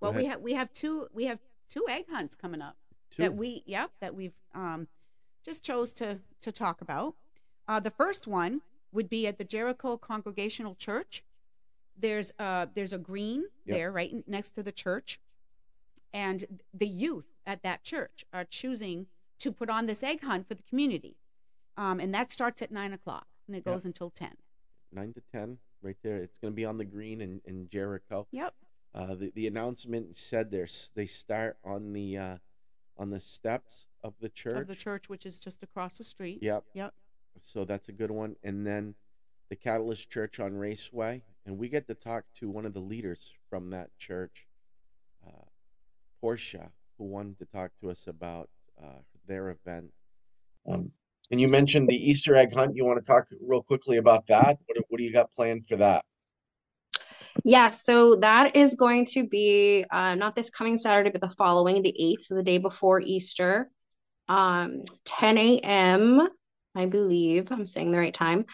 well, 0.00 0.12
we 0.12 0.26
have 0.26 0.40
we 0.40 0.54
have 0.54 0.72
two 0.72 1.08
we 1.12 1.24
have 1.26 1.38
two 1.68 1.84
egg 1.88 2.04
hunts 2.10 2.34
coming 2.34 2.62
up 2.62 2.76
two. 3.10 3.22
that 3.22 3.34
we 3.34 3.62
yep 3.66 3.90
that 4.00 4.14
we've 4.14 4.40
um, 4.54 4.88
just 5.44 5.64
chose 5.64 5.92
to 5.94 6.18
to 6.40 6.52
talk 6.52 6.80
about. 6.80 7.14
Uh, 7.66 7.78
the 7.80 7.90
first 7.90 8.26
one 8.26 8.62
would 8.92 9.08
be 9.08 9.26
at 9.26 9.38
the 9.38 9.44
Jericho 9.44 9.96
Congregational 9.96 10.74
Church. 10.74 11.22
There's 11.96 12.32
uh 12.38 12.66
there's 12.74 12.92
a 12.92 12.98
green 12.98 13.44
Yep. 13.66 13.76
there 13.76 13.92
right 13.92 14.14
next 14.26 14.50
to 14.50 14.62
the 14.62 14.72
church, 14.72 15.20
and 16.12 16.60
the 16.72 16.86
youth 16.88 17.26
at 17.46 17.62
that 17.62 17.82
church 17.82 18.24
are 18.32 18.44
choosing 18.44 19.06
to 19.40 19.52
put 19.52 19.70
on 19.70 19.86
this 19.86 20.02
egg 20.02 20.22
hunt 20.22 20.48
for 20.48 20.54
the 20.54 20.62
community, 20.62 21.16
um, 21.76 22.00
and 22.00 22.12
that 22.14 22.30
starts 22.32 22.60
at 22.62 22.70
nine 22.72 22.92
o'clock 22.92 23.26
and 23.46 23.54
it 23.56 23.62
Yep. 23.64 23.74
goes 23.74 23.84
until 23.84 24.10
ten. 24.10 24.36
nine 24.92 25.12
to 25.12 25.22
ten, 25.32 25.58
right 25.82 25.96
there. 26.02 26.16
It's 26.16 26.38
going 26.38 26.52
to 26.52 26.56
be 26.56 26.64
on 26.64 26.78
the 26.78 26.84
green 26.84 27.20
in, 27.20 27.40
in 27.44 27.68
Jericho. 27.68 28.26
Yep. 28.30 28.54
Uh, 28.94 29.14
the 29.14 29.30
the 29.34 29.46
announcement 29.46 30.16
said 30.16 30.50
there's 30.50 30.90
they 30.94 31.06
start 31.06 31.58
on 31.64 31.92
the 31.92 32.16
uh, 32.16 32.36
on 32.96 33.10
the 33.10 33.20
steps 33.20 33.86
of 34.02 34.14
the 34.20 34.28
church. 34.28 34.54
Of 34.56 34.66
the 34.66 34.74
church, 34.74 35.08
which 35.08 35.24
is 35.26 35.38
just 35.38 35.62
across 35.62 35.98
the 35.98 36.04
street. 36.04 36.38
Yep. 36.42 36.64
Yep. 36.74 36.94
So 37.40 37.64
that's 37.64 37.88
a 37.88 37.92
good 37.92 38.10
one. 38.10 38.34
And 38.42 38.66
then 38.66 38.94
the 39.50 39.56
Catalyst 39.56 40.10
Church 40.10 40.40
on 40.40 40.56
Raceway, 40.56 41.22
and 41.46 41.56
we 41.58 41.68
get 41.68 41.86
to 41.86 41.94
talk 41.94 42.24
to 42.40 42.50
one 42.50 42.66
of 42.66 42.72
the 42.74 42.80
leaders 42.80 43.32
from 43.48 43.70
that 43.70 43.96
church, 43.98 44.47
Portia, 46.20 46.70
who 46.96 47.04
wanted 47.04 47.38
to 47.38 47.46
talk 47.46 47.70
to 47.80 47.90
us 47.90 48.06
about 48.06 48.48
uh, 48.82 49.00
their 49.26 49.50
event. 49.50 49.90
Um, 50.70 50.90
and 51.30 51.40
you 51.40 51.48
mentioned 51.48 51.88
the 51.88 51.96
Easter 51.96 52.34
egg 52.34 52.54
hunt. 52.54 52.76
You 52.76 52.84
want 52.84 53.04
to 53.04 53.06
talk 53.06 53.26
real 53.40 53.62
quickly 53.62 53.98
about 53.98 54.26
that? 54.28 54.58
What, 54.66 54.78
what 54.88 54.98
do 54.98 55.04
you 55.04 55.12
got 55.12 55.30
planned 55.30 55.66
for 55.66 55.76
that? 55.76 56.04
Yeah, 57.44 57.70
so 57.70 58.16
that 58.16 58.56
is 58.56 58.74
going 58.74 59.04
to 59.06 59.26
be 59.26 59.84
uh, 59.90 60.14
not 60.14 60.34
this 60.34 60.50
coming 60.50 60.78
Saturday, 60.78 61.10
but 61.10 61.20
the 61.20 61.30
following, 61.30 61.82
the 61.82 61.94
8th, 62.00 62.22
so 62.24 62.34
the 62.34 62.42
day 62.42 62.58
before 62.58 63.00
Easter, 63.00 63.70
um, 64.28 64.82
10 65.04 65.38
a.m., 65.38 66.28
I 66.74 66.86
believe 66.86 67.50
I'm 67.50 67.66
saying 67.66 67.90
the 67.90 67.98
right 67.98 68.14
time. 68.14 68.44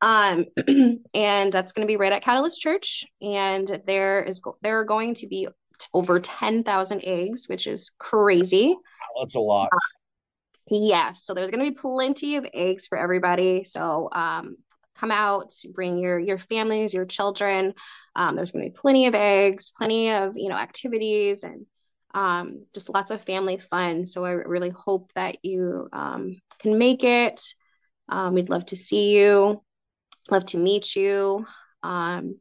Um, 0.00 0.46
and 1.14 1.52
that's 1.52 1.72
going 1.72 1.86
to 1.86 1.90
be 1.90 1.96
right 1.96 2.12
at 2.12 2.22
Catalyst 2.22 2.60
Church. 2.60 3.04
And 3.20 3.80
there 3.86 4.22
is 4.22 4.40
go- 4.40 4.58
there 4.62 4.80
are 4.80 4.84
going 4.84 5.14
to 5.16 5.26
be 5.26 5.46
t- 5.46 5.52
over 5.92 6.20
10,000 6.20 7.00
eggs, 7.04 7.48
which 7.48 7.66
is 7.66 7.90
crazy. 7.98 8.74
That's 9.18 9.34
a 9.34 9.40
lot. 9.40 9.70
Yes, 10.70 11.24
so 11.24 11.34
there's 11.34 11.50
going 11.50 11.64
to 11.64 11.70
be 11.70 11.76
plenty 11.76 12.36
of 12.36 12.46
eggs 12.54 12.86
for 12.86 12.96
everybody. 12.96 13.64
So 13.64 14.08
um, 14.12 14.56
come 14.96 15.10
out, 15.10 15.52
bring 15.72 15.98
your 15.98 16.18
your 16.18 16.38
families, 16.38 16.94
your 16.94 17.04
children. 17.04 17.74
Um, 18.16 18.36
there's 18.36 18.52
going 18.52 18.64
to 18.64 18.70
be 18.70 18.76
plenty 18.76 19.06
of 19.06 19.14
eggs, 19.14 19.72
plenty 19.76 20.10
of 20.12 20.36
you 20.36 20.48
know 20.48 20.56
activities, 20.56 21.44
and 21.44 21.66
um, 22.14 22.64
just 22.72 22.88
lots 22.88 23.10
of 23.10 23.22
family 23.22 23.58
fun. 23.58 24.06
So 24.06 24.24
I 24.24 24.30
really 24.30 24.70
hope 24.70 25.12
that 25.14 25.36
you 25.42 25.88
um, 25.92 26.36
can 26.60 26.78
make 26.78 27.04
it. 27.04 27.42
Um, 28.08 28.34
we'd 28.34 28.50
love 28.50 28.66
to 28.66 28.76
see 28.76 29.18
you, 29.18 29.62
love 30.30 30.46
to 30.46 30.58
meet 30.58 30.96
you. 30.96 31.46
Um, 31.82 32.36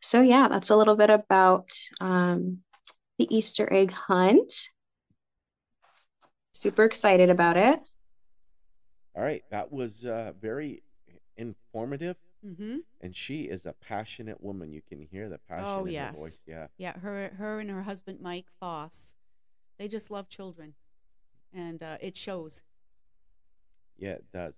so 0.00 0.20
yeah, 0.22 0.48
that's 0.48 0.70
a 0.70 0.76
little 0.76 0.96
bit 0.96 1.10
about 1.10 1.68
um, 2.00 2.58
the 3.18 3.34
Easter 3.34 3.70
egg 3.72 3.92
hunt. 3.92 4.52
Super 6.52 6.84
excited 6.84 7.30
about 7.30 7.56
it. 7.56 7.80
All 9.16 9.22
right, 9.22 9.42
that 9.50 9.70
was 9.72 10.04
uh, 10.04 10.32
very 10.40 10.82
informative, 11.36 12.16
Mm-hmm. 12.46 12.78
and 13.02 13.14
she 13.14 13.42
is 13.42 13.66
a 13.66 13.74
passionate 13.74 14.42
woman. 14.42 14.72
You 14.72 14.80
can 14.88 14.98
hear 15.10 15.28
the 15.28 15.36
passion 15.46 15.66
Oh, 15.66 15.80
in 15.80 15.86
her 15.88 15.92
yes. 15.92 16.18
voice. 16.18 16.38
Yeah, 16.46 16.66
Yeah, 16.78 16.98
her 16.98 17.28
her 17.36 17.60
and 17.60 17.68
her 17.70 17.82
husband 17.82 18.20
Mike 18.22 18.46
Foss, 18.58 19.14
they 19.78 19.88
just 19.88 20.10
love 20.10 20.28
children, 20.30 20.72
and 21.52 21.82
uh, 21.82 21.98
it 22.00 22.16
shows. 22.16 22.62
yeah, 23.98 24.12
it 24.12 24.24
does. 24.32 24.54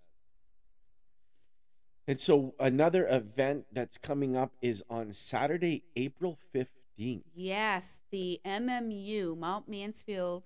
And 2.06 2.20
so 2.20 2.54
another 2.58 3.06
event 3.06 3.66
that's 3.72 3.96
coming 3.96 4.36
up 4.36 4.52
is 4.60 4.82
on 4.90 5.12
Saturday, 5.12 5.84
April 5.94 6.38
fifteenth. 6.52 7.24
Yes, 7.34 8.00
the 8.10 8.40
MMU 8.44 9.36
Mount 9.38 9.68
Mansfield 9.68 10.42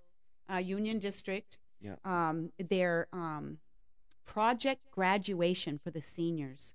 uh, 0.52 0.58
Union 0.58 0.98
District. 0.98 1.58
Yeah. 1.80 1.96
Um, 2.04 2.50
their 2.58 3.08
um, 3.12 3.58
project 4.24 4.90
graduation 4.90 5.78
for 5.82 5.90
the 5.90 6.02
seniors. 6.02 6.74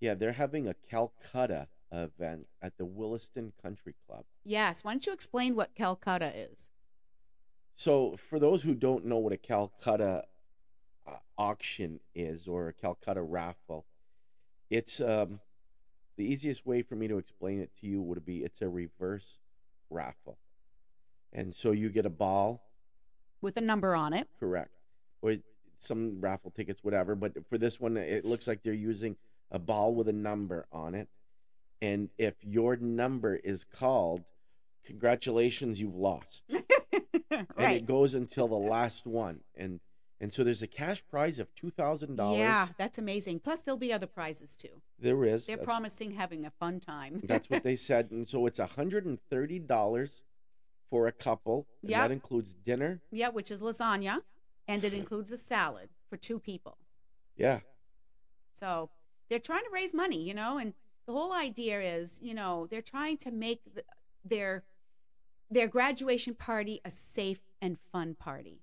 Yeah, 0.00 0.14
they're 0.14 0.32
having 0.32 0.68
a 0.68 0.74
Calcutta 0.74 1.68
event 1.92 2.46
at 2.62 2.76
the 2.78 2.84
Williston 2.84 3.52
Country 3.60 3.94
Club. 4.06 4.24
Yes. 4.44 4.84
Why 4.84 4.92
don't 4.92 5.06
you 5.06 5.12
explain 5.12 5.56
what 5.56 5.74
Calcutta 5.74 6.32
is? 6.34 6.70
So, 7.74 8.16
for 8.16 8.38
those 8.38 8.62
who 8.62 8.74
don't 8.74 9.06
know 9.06 9.18
what 9.18 9.32
a 9.32 9.38
Calcutta 9.38 10.24
uh, 11.06 11.16
auction 11.38 12.00
is 12.14 12.46
or 12.46 12.68
a 12.68 12.72
Calcutta 12.72 13.22
raffle, 13.22 13.86
it's 14.70 15.00
um, 15.00 15.40
the 16.16 16.24
easiest 16.24 16.64
way 16.66 16.82
for 16.82 16.94
me 16.94 17.08
to 17.08 17.18
explain 17.18 17.60
it 17.60 17.70
to 17.80 17.86
you 17.86 18.00
would 18.00 18.24
be 18.24 18.38
it's 18.38 18.62
a 18.62 18.68
reverse 18.68 19.38
raffle. 19.90 20.38
And 21.32 21.54
so 21.54 21.72
you 21.72 21.90
get 21.90 22.06
a 22.06 22.10
ball, 22.10 22.62
With 23.40 23.56
a 23.56 23.60
number 23.60 23.94
on 23.94 24.12
it. 24.12 24.28
correct, 24.38 24.72
or 25.22 25.36
some 25.78 26.20
raffle 26.20 26.50
tickets, 26.50 26.82
whatever. 26.82 27.14
But 27.14 27.32
for 27.48 27.58
this 27.58 27.80
one, 27.80 27.96
it 27.96 28.24
looks 28.24 28.46
like 28.46 28.62
they're 28.62 28.72
using 28.72 29.16
a 29.50 29.58
ball 29.58 29.94
with 29.94 30.08
a 30.08 30.12
number 30.12 30.66
on 30.72 30.94
it. 30.94 31.08
And 31.82 32.10
if 32.18 32.34
your 32.42 32.76
number 32.76 33.36
is 33.36 33.64
called, 33.64 34.22
congratulations, 34.84 35.80
you've 35.80 35.96
lost. 35.96 36.44
right. 37.30 37.46
And 37.56 37.72
it 37.74 37.86
goes 37.86 38.14
until 38.14 38.48
the 38.48 38.54
last 38.56 39.06
one. 39.06 39.40
And 39.56 39.80
and 40.20 40.32
so 40.34 40.44
there's 40.44 40.62
a 40.62 40.66
cash 40.66 41.02
prize 41.08 41.38
of 41.38 41.54
two 41.54 41.70
thousand 41.70 42.16
dollars. 42.16 42.38
Yeah, 42.40 42.68
that's 42.78 42.98
amazing. 42.98 43.40
Plus, 43.40 43.62
there'll 43.62 43.78
be 43.78 43.92
other 43.92 44.06
prizes 44.06 44.54
too. 44.56 44.82
There 44.98 45.24
is. 45.24 45.46
They're 45.46 45.56
That's- 45.56 45.64
promising 45.66 46.12
having 46.12 46.44
a 46.44 46.50
fun 46.50 46.78
time. 46.80 47.20
That's 47.24 47.48
what 47.48 47.62
they 47.62 47.76
said. 47.76 48.10
And 48.10 48.28
so 48.28 48.44
it's 48.46 48.58
$130 48.58 50.20
for 50.90 51.06
a 51.06 51.12
couple. 51.12 51.66
And 51.82 51.90
Yep. 51.90 52.00
that 52.00 52.10
includes 52.12 52.54
dinner. 52.54 53.00
yeah, 53.10 53.28
which 53.28 53.50
is 53.50 53.60
lasagna, 53.62 54.18
and 54.68 54.84
it 54.84 54.92
includes 54.92 55.30
a 55.30 55.38
salad 55.38 55.88
for 56.08 56.16
two 56.16 56.38
people. 56.38 56.76
Yeah. 57.36 57.60
So 58.52 58.90
they're 59.28 59.38
trying 59.38 59.62
to 59.64 59.70
raise 59.72 59.94
money, 59.94 60.22
you 60.22 60.34
know, 60.34 60.58
and 60.58 60.74
the 61.06 61.12
whole 61.12 61.32
idea 61.32 61.80
is, 61.80 62.20
you 62.22 62.34
know, 62.34 62.66
they're 62.70 62.82
trying 62.82 63.16
to 63.18 63.30
make 63.30 63.60
the, 63.74 63.82
their 64.24 64.64
their 65.52 65.66
graduation 65.66 66.32
party 66.34 66.80
a 66.84 66.90
safe 66.92 67.40
and 67.60 67.76
fun 67.90 68.14
party. 68.14 68.60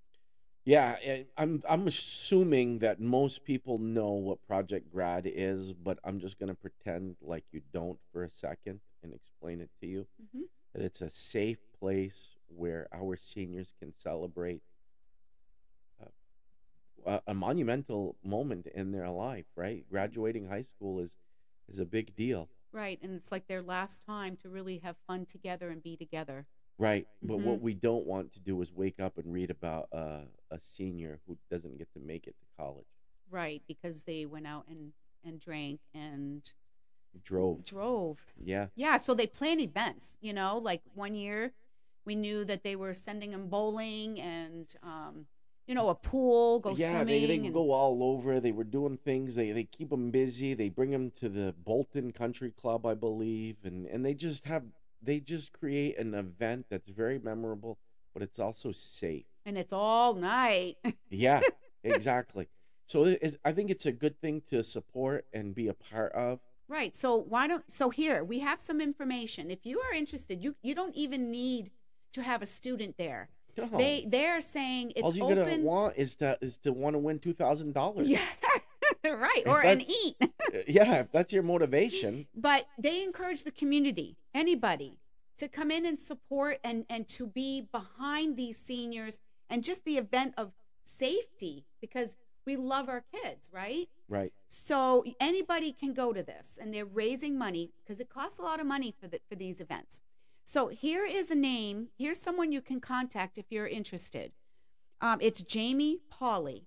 Yeah, 0.68 0.98
I'm 1.38 1.64
I'm 1.70 1.88
assuming 1.88 2.80
that 2.80 3.00
most 3.00 3.46
people 3.46 3.78
know 3.78 4.12
what 4.12 4.46
Project 4.46 4.92
Grad 4.92 5.24
is, 5.26 5.72
but 5.72 5.98
I'm 6.04 6.20
just 6.20 6.38
going 6.38 6.50
to 6.50 6.56
pretend 6.56 7.16
like 7.22 7.46
you 7.54 7.62
don't 7.72 7.98
for 8.12 8.26
a 8.26 8.30
second 8.30 8.82
and 9.02 9.14
explain 9.14 9.62
it 9.62 9.70
to 9.80 9.88
you. 9.88 10.08
Mhm. 10.22 10.42
That 10.74 10.84
it's 10.84 11.00
a 11.00 11.10
safe 11.10 11.60
place 11.80 12.36
where 12.50 12.90
our 12.94 13.16
seniors 13.16 13.74
can 13.80 13.94
celebrate 13.98 14.62
a, 16.02 17.12
a, 17.14 17.22
a 17.28 17.34
monumental 17.34 18.18
moment 18.22 18.68
in 18.68 18.92
their 18.92 19.10
life, 19.10 19.46
right? 19.56 19.86
Graduating 19.90 20.50
high 20.50 20.64
school 20.64 21.00
is 21.00 21.16
is 21.70 21.80
a 21.80 21.86
big 21.86 22.14
deal. 22.14 22.50
Right, 22.74 23.00
and 23.02 23.16
it's 23.16 23.32
like 23.32 23.48
their 23.48 23.62
last 23.62 24.04
time 24.06 24.36
to 24.36 24.50
really 24.50 24.80
have 24.80 24.98
fun 25.08 25.26
together 25.26 25.70
and 25.70 25.82
be 25.82 25.96
together. 25.96 26.46
Right, 26.80 27.08
but 27.24 27.40
what 27.40 27.58
Mhm. 27.58 27.62
we 27.62 27.74
don't 27.74 28.06
want 28.06 28.34
to 28.34 28.40
do 28.40 28.62
is 28.62 28.72
wake 28.72 29.00
up 29.00 29.18
and 29.18 29.34
read 29.34 29.50
about 29.50 29.88
uh, 29.92 30.26
a 30.52 30.60
senior 30.60 31.20
who 31.26 31.38
doesn't 31.50 31.78
get 31.78 31.92
to 31.94 32.00
make 32.00 32.28
it 32.28 32.36
to 32.40 32.46
college. 32.56 32.86
Right, 33.30 33.64
because 33.68 34.04
they 34.04 34.26
went 34.26 34.48
out 34.48 34.68
and 34.68 34.94
and 35.24 35.40
drank 35.40 35.82
and 35.94 36.54
Drove. 37.24 37.64
drove. 37.64 38.26
Yeah, 38.38 38.68
Yeah, 38.76 38.98
so 38.98 39.14
they 39.16 39.26
plan 39.28 39.60
events, 39.60 40.18
you 40.22 40.34
know, 40.34 40.58
like 40.60 40.84
one 40.94 41.16
year 41.16 41.54
we 42.06 42.16
knew 42.16 42.46
that 42.46 42.64
they 42.64 42.76
were 42.76 42.94
sending 42.94 43.32
them 43.32 43.50
bowling 43.50 44.20
and 44.20 44.74
um 44.84 45.28
you 45.66 45.76
know, 45.76 45.90
a 45.90 45.96
pool, 45.96 46.60
go 46.62 46.76
yeah. 46.78 46.88
swimming 46.88 47.08
They 47.08 47.26
they 47.40 47.46
and 47.46 47.54
go 47.54 47.72
all 47.74 48.02
over. 48.02 48.40
They 48.40 48.54
were 48.54 48.64
doing 48.64 48.98
things. 48.98 49.36
They 49.36 49.52
they 49.52 49.66
keep 49.66 49.90
them 49.90 50.12
busy. 50.12 50.54
They 50.54 50.70
bring 50.70 50.92
them 50.92 51.12
to 51.18 51.28
the 51.28 51.54
Bolton 51.66 52.14
Country 52.14 52.52
Club, 52.52 52.86
I 52.86 52.94
believe, 52.94 53.58
and 53.66 53.86
and 53.88 54.06
they 54.06 54.14
just 54.14 54.46
have 54.46 54.64
they 55.02 55.20
just 55.20 55.54
create 55.54 55.98
an 55.98 56.14
event 56.14 56.66
that's 56.70 56.90
very 56.90 57.20
memorable, 57.20 57.78
but 58.14 58.22
it's 58.24 58.40
also 58.40 58.72
safe. 58.72 59.26
and 59.46 59.58
it's 59.58 59.74
all 59.74 60.14
night. 60.14 60.76
Yeah, 61.10 61.42
exactly. 61.84 62.48
So 62.86 63.16
I 63.46 63.52
think 63.52 63.70
it's 63.70 63.86
a 63.86 63.92
good 63.92 64.20
thing 64.22 64.42
to 64.50 64.64
support 64.64 65.26
and 65.34 65.54
be 65.56 65.68
a 65.68 65.74
part 65.74 66.12
of. 66.14 66.40
Right. 66.68 66.96
So 66.96 67.16
why 67.18 67.48
don't 67.48 67.64
so 67.72 67.90
here 67.90 68.24
we 68.24 68.40
have 68.40 68.60
some 68.60 68.82
information. 68.82 69.50
If 69.52 69.66
you 69.66 69.80
are 69.80 69.94
interested, 69.94 70.44
you 70.44 70.56
you 70.62 70.76
don't 70.76 70.96
even 70.96 71.32
need 71.32 71.72
to 72.14 72.22
have 72.24 72.42
a 72.42 72.46
student 72.46 72.98
there. 72.98 73.30
No. 73.58 73.70
They 73.78 74.06
they're 74.08 74.42
saying 74.42 74.92
it's 74.96 75.04
all 75.04 75.16
you're 75.16 75.36
gonna 75.46 75.58
want 75.64 75.96
is 75.98 76.16
to 76.18 76.38
is 76.42 76.58
to 76.60 76.72
want 76.74 76.94
to 76.96 77.00
win 77.00 77.20
two 77.20 77.34
thousand 77.34 77.74
dollars. 77.74 78.08
yeah. 78.16 78.20
right. 79.18 79.44
If 79.46 79.48
Or 79.48 79.62
and 79.62 79.82
eat. 79.82 80.16
yeah. 80.68 81.02
If 81.02 81.12
that's 81.12 81.34
your 81.34 81.44
motivation, 81.44 82.28
but 82.36 82.68
they 82.78 83.04
encourage 83.04 83.44
the 83.44 83.52
community, 83.52 84.18
anybody, 84.34 84.98
to 85.38 85.48
come 85.48 85.72
in 85.72 85.86
and 85.86 86.00
support 86.00 86.58
and 86.64 86.86
and 86.90 87.08
to 87.10 87.28
be 87.28 87.68
behind 87.72 88.38
these 88.38 88.58
seniors 88.58 89.20
and 89.50 89.64
just 89.64 89.86
the 89.86 89.98
event 89.98 90.34
of 90.38 90.52
safety 90.84 91.66
because 91.82 92.18
we 92.48 92.56
love 92.56 92.88
our 92.88 93.04
kids, 93.14 93.50
right? 93.52 93.88
right? 94.08 94.32
So 94.48 95.04
anybody 95.20 95.74
can 95.74 95.94
go 95.94 96.14
to 96.14 96.24
this, 96.24 96.58
and 96.60 96.74
they're 96.74 96.86
raising 96.86 97.38
money 97.38 97.72
because 97.84 98.00
it 98.00 98.10
costs 98.10 98.40
a 98.40 98.42
lot 98.42 98.62
of 98.62 98.66
money 98.66 98.96
for 99.00 99.08
the, 99.08 99.20
for 99.30 99.36
these 99.36 99.60
events. 99.60 100.00
So 100.46 100.70
here 100.70 101.06
is 101.06 101.30
a 101.30 101.36
name. 101.36 101.90
Here's 101.98 102.20
someone 102.20 102.54
you 102.54 102.62
can 102.62 102.80
contact 102.80 103.38
if 103.38 103.46
you're 103.50 103.68
interested. 103.68 104.32
Um, 105.02 105.20
it's 105.22 105.42
Jamie 105.42 106.00
Polli, 106.10 106.64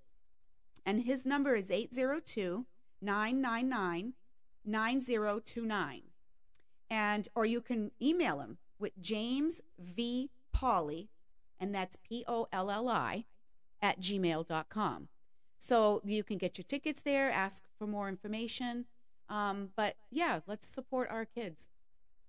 and 0.84 1.02
his 1.02 1.24
number 1.26 1.54
is 1.54 1.70
802 1.70 2.66
999 3.02 4.14
9029. 4.64 6.02
And, 6.90 7.28
or 7.34 7.46
you 7.46 7.60
can 7.60 7.92
email 8.02 8.40
him 8.40 8.58
with 8.78 8.92
James 9.00 9.60
V. 9.78 10.30
Polli, 10.52 11.08
and 11.60 11.74
that's 11.74 11.96
P 11.96 12.24
O 12.26 12.48
L 12.52 12.70
L 12.70 12.88
I, 12.88 13.24
at 13.80 14.00
gmail.com. 14.00 15.08
So 15.58 16.00
you 16.04 16.24
can 16.24 16.38
get 16.38 16.58
your 16.58 16.64
tickets 16.64 17.02
there, 17.02 17.30
ask 17.30 17.62
for 17.78 17.86
more 17.86 18.08
information. 18.08 18.86
Um, 19.28 19.68
but 19.76 19.94
yeah, 20.10 20.40
let's 20.46 20.66
support 20.66 21.08
our 21.10 21.24
kids. 21.24 21.68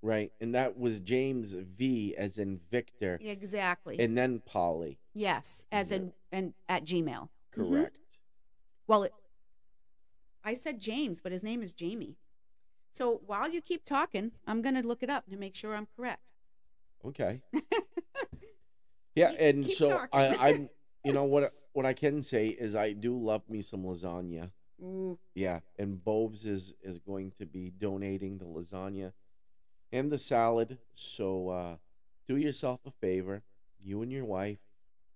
Right. 0.04 0.32
And 0.40 0.54
that 0.56 0.78
was 0.78 1.00
James 1.00 1.54
V 1.54 2.16
as 2.18 2.38
in 2.38 2.60
Victor, 2.70 3.18
Exactly. 3.22 4.00
and 4.00 4.18
then 4.18 4.42
Polli. 4.48 4.98
yes, 5.14 5.66
as 5.72 5.92
in 5.92 6.14
and 6.32 6.54
at 6.70 6.86
Gmail. 6.86 7.30
Correct. 7.52 7.98
Well, 8.88 9.04
it, 9.04 9.14
I 10.44 10.54
said 10.54 10.80
James, 10.80 11.22
but 11.22 11.32
his 11.32 11.44
name 11.44 11.62
is 11.62 11.74
Jamie. 11.74 12.18
So 12.94 13.22
while 13.26 13.50
you 13.50 13.62
keep 13.62 13.86
talking, 13.86 14.32
I'm 14.46 14.62
going 14.62 14.76
to 14.76 14.86
look 14.86 15.02
it 15.02 15.10
up 15.10 15.30
to 15.30 15.38
make 15.38 15.56
sure 15.56 15.76
I'm 15.76 15.88
correct. 15.96 16.32
Okay. 17.06 17.42
Yeah, 19.16 19.32
and 19.38 19.66
keep 19.66 19.78
so. 19.78 20.06
I, 20.14 20.28
I'm, 20.36 20.70
you 21.04 21.14
know 21.14 21.26
what? 21.26 21.54
What 21.74 21.86
I 21.86 21.94
can 21.94 22.24
say 22.24 22.48
is 22.48 22.76
I 22.76 22.94
do 22.94 23.18
love 23.18 23.42
me 23.50 23.62
some 23.62 23.84
lasagna. 23.84 24.52
Ooh, 24.82 25.20
Yeah, 25.36 25.60
and 25.78 26.04
Bove's 26.04 26.46
is 26.46 26.74
is 26.82 27.00
going 27.00 27.32
to 27.38 27.46
be 27.46 27.72
donating 27.78 28.38
the 28.38 28.46
lasagna 28.46 29.12
and 29.92 30.12
the 30.12 30.18
salad. 30.18 30.80
So 30.96 31.50
uh, 31.50 31.76
do 32.28 32.38
yourself 32.38 32.80
a 32.86 32.92
favor, 32.92 33.44
you 33.84 34.02
and 34.02 34.12
your 34.12 34.26
wife, 34.26 34.60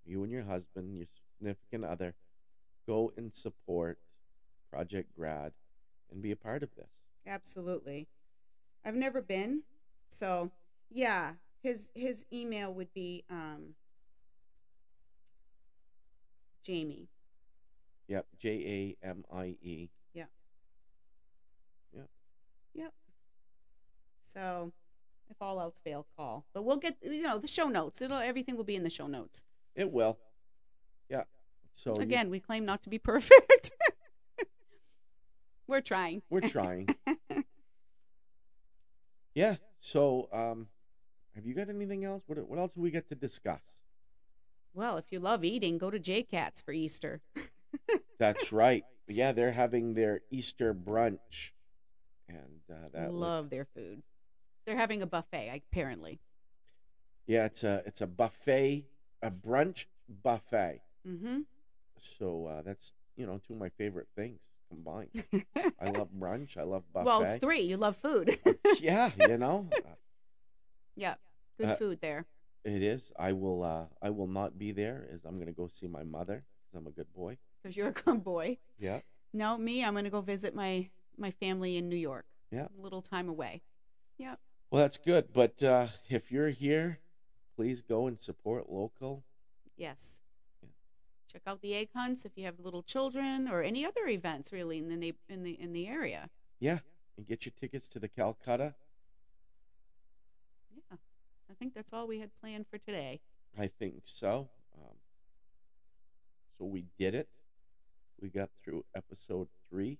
you 0.06 0.24
and 0.24 0.32
your 0.32 0.44
husband, 0.44 0.96
your 0.96 1.08
significant 1.38 1.86
other, 1.86 2.14
go 2.86 3.12
and 3.18 3.34
support 3.34 4.00
Project 4.72 5.16
Grad 5.16 5.54
and 6.12 6.22
be 6.22 6.32
a 6.32 6.36
part 6.36 6.64
of 6.64 6.70
this. 6.76 6.90
absolutely. 7.28 8.08
I've 8.84 8.96
never 8.96 9.22
been, 9.22 9.64
so 10.10 10.52
yeah. 10.92 11.34
His 11.64 11.90
his 11.96 12.26
email 12.32 12.72
would 12.72 12.94
be 12.94 13.24
um, 13.32 13.74
Jamie. 16.64 17.08
Yep, 18.08 18.28
J 18.38 18.96
A 19.04 19.08
M 19.08 19.24
I 19.34 19.56
E. 19.64 19.90
Yep. 20.14 20.30
Yep. 21.96 22.10
Yep. 22.76 22.94
So 24.22 24.74
if 25.32 25.38
all 25.42 25.60
else 25.60 25.80
fail, 25.84 26.06
call. 26.16 26.46
But 26.54 26.64
we'll 26.66 26.78
get 26.78 26.98
you 27.02 27.24
know 27.24 27.40
the 27.40 27.48
show 27.48 27.68
notes. 27.68 28.00
It'll 28.02 28.18
everything 28.18 28.56
will 28.58 28.64
be 28.64 28.76
in 28.76 28.84
the 28.84 28.92
show 28.92 29.08
notes. 29.08 29.42
It 29.76 29.92
will. 29.92 30.20
Yeah. 31.10 31.24
So 31.76 31.94
you- 31.98 32.02
Again, 32.04 32.30
we 32.32 32.40
claim 32.40 32.66
not 32.66 32.82
to 32.84 32.90
be 32.90 32.98
perfect. 33.12 33.72
We're 35.68 35.82
trying. 35.82 36.22
we're 36.30 36.42
trying. 36.42 36.88
yeah. 39.34 39.56
So 39.80 40.30
um, 40.32 40.68
have 41.36 41.46
you 41.46 41.54
got 41.54 41.70
anything 41.70 42.06
else? 42.06 42.24
What 42.28 42.38
what 42.48 42.60
else 42.60 42.74
do 42.76 42.82
we 42.82 42.92
get 42.92 43.10
to 43.10 43.16
discuss? 43.16 43.62
Well, 44.74 44.98
if 44.98 45.06
you 45.12 45.20
love 45.20 45.44
eating, 45.44 45.78
go 45.78 45.90
to 45.90 46.00
J 46.00 46.24
Cats 46.24 46.62
for 46.62 46.72
Easter. 46.72 47.22
That's 48.20 48.52
right. 48.52 48.84
Yeah, 49.08 49.32
they're 49.32 49.52
having 49.52 49.94
their 49.94 50.22
Easter 50.32 50.74
brunch, 50.74 51.52
and 52.28 52.62
uh, 52.72 52.88
I 52.96 53.02
that 53.02 53.14
love 53.14 53.50
their 53.50 53.66
food. 53.66 54.02
They're 54.66 54.78
having 54.78 55.02
a 55.02 55.06
buffet, 55.08 55.62
apparently. 55.72 56.20
yeah, 57.28 57.46
it's 57.46 57.64
a 57.64 57.84
it's 57.86 58.02
a 58.02 58.08
buffet, 58.08 58.86
a 59.22 59.32
brunch 59.32 59.86
buffet. 60.24 60.82
Mm-hmm. 61.08 61.40
So 62.00 62.46
uh, 62.48 62.62
that's 62.62 62.94
you 63.16 63.26
know 63.26 63.40
two 63.46 63.54
of 63.54 63.60
my 63.60 63.70
favorite 63.70 64.08
things 64.16 64.42
combined. 64.70 65.10
I 65.80 65.90
love 65.90 66.10
brunch. 66.18 66.58
I 66.58 66.64
love 66.64 66.84
buffet. 66.94 67.06
well, 67.06 67.22
it's 67.24 67.36
three. 67.36 67.62
You 67.62 67.78
love 67.78 67.96
food. 67.98 68.38
yeah, 68.80 69.12
you 69.28 69.38
know 69.38 69.68
uh, 69.74 69.90
yeah, 70.96 71.16
good 71.60 71.70
Uh, 71.70 71.76
food 71.76 72.00
there. 72.02 72.26
it 72.64 72.82
is. 72.84 73.12
I 73.18 73.32
will. 73.34 73.64
Uh, 73.64 73.86
I 74.02 74.10
will 74.10 74.28
not 74.28 74.58
be 74.58 74.72
there, 74.72 75.08
as 75.14 75.26
I'm 75.26 75.36
going 75.36 75.48
to 75.48 75.54
go 75.54 75.68
see 75.68 75.88
my 75.88 76.04
mother. 76.04 76.44
'cause 76.72 76.80
I'm 76.80 76.88
a 76.88 76.92
good 76.92 77.12
boy. 77.14 77.38
Because 77.62 77.76
you're 77.78 77.88
a 77.90 77.94
good 77.94 78.24
boy. 78.24 78.58
Yeah. 78.78 79.00
No, 79.34 79.58
me, 79.58 79.84
I'm 79.84 79.94
going 79.94 80.04
to 80.06 80.10
go 80.12 80.22
visit 80.22 80.54
my 80.56 80.90
my 81.18 81.32
family 81.32 81.78
in 81.78 81.88
New 81.90 81.96
York. 81.98 82.26
Yeah. 82.52 82.68
A 82.78 82.82
little 82.82 83.02
time 83.02 83.30
away. 83.30 83.62
Yep. 84.18 84.40
Well, 84.72 84.82
that's 84.82 84.98
good. 84.98 85.32
But 85.34 85.62
uh, 85.64 85.88
if 86.10 86.32
you're 86.32 86.50
here, 86.50 87.00
please 87.56 87.82
go 87.82 88.08
and 88.08 88.22
support 88.22 88.70
local. 88.70 89.24
Yes. 89.78 90.22
Check 91.36 91.42
out 91.48 91.62
the 91.62 91.76
egg 91.76 91.90
hunts 91.94 92.24
if 92.24 92.32
you 92.38 92.46
have 92.46 92.58
little 92.62 92.82
children 92.82 93.50
or 93.50 93.62
any 93.62 93.86
other 93.86 94.08
events 94.08 94.54
really 94.54 94.78
in 94.78 94.88
the 94.88 94.96
neigh- 94.96 95.18
in 95.28 95.44
the 95.44 95.52
in 95.60 95.74
the 95.74 95.86
area. 95.86 96.30
Yeah, 96.62 96.80
and 97.18 97.28
get 97.28 97.46
your 97.46 97.52
tickets 97.60 97.90
to 97.90 98.00
the 98.00 98.08
Calcutta. 98.08 98.74
Yeah. 100.74 100.96
I 101.52 101.54
think 101.56 101.74
that's 101.74 101.92
all 101.92 102.08
we 102.08 102.22
had 102.22 102.30
planned 102.40 102.68
for 102.72 102.78
today. 102.78 103.20
I 103.60 103.68
think 103.68 103.96
so. 104.06 104.48
Um, 104.78 104.96
so 106.58 106.64
we 106.64 106.86
did 106.98 107.14
it. 107.16 107.28
We 108.22 108.30
got 108.30 108.50
through 108.64 108.86
episode 108.96 109.50
three. 109.70 109.98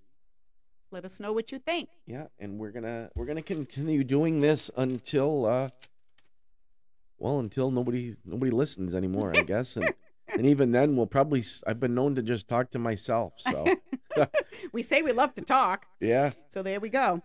Let 0.90 1.04
us 1.04 1.20
know 1.20 1.34
what 1.34 1.52
you 1.52 1.58
think. 1.58 1.90
Yeah, 2.06 2.28
and 2.38 2.58
we're 2.58 2.70
gonna 2.70 3.10
we're 3.14 3.26
gonna 3.26 3.42
continue 3.42 4.04
doing 4.04 4.40
this 4.40 4.70
until 4.74 5.44
uh, 5.44 5.68
well, 7.18 7.40
until 7.40 7.70
nobody 7.70 8.16
nobody 8.24 8.50
listens 8.50 8.94
anymore, 8.94 9.34
I 9.36 9.42
guess, 9.46 9.76
and 9.76 9.92
and 10.28 10.46
even 10.46 10.72
then 10.72 10.96
we'll 10.96 11.06
probably 11.06 11.44
I've 11.66 11.80
been 11.80 11.94
known 11.94 12.14
to 12.16 12.22
just 12.22 12.48
talk 12.48 12.70
to 12.72 12.78
myself. 12.78 13.34
So 13.38 13.66
we 14.72 14.82
say 14.82 15.02
we 15.02 15.12
love 15.12 15.34
to 15.34 15.42
talk. 15.42 15.86
yeah, 16.00 16.32
So 16.50 16.62
there 16.62 16.80
we 16.80 16.88
go. 16.88 17.22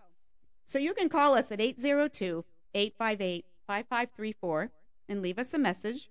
So 0.63 0.79
you 0.79 0.93
can 0.93 1.09
call 1.09 1.33
us 1.35 1.51
at 1.51 1.59
802 1.61 2.45
858 2.73 3.45
5534 3.67 4.71
and 5.09 5.21
leave 5.21 5.39
us 5.39 5.53
a 5.53 5.57
message. 5.57 6.09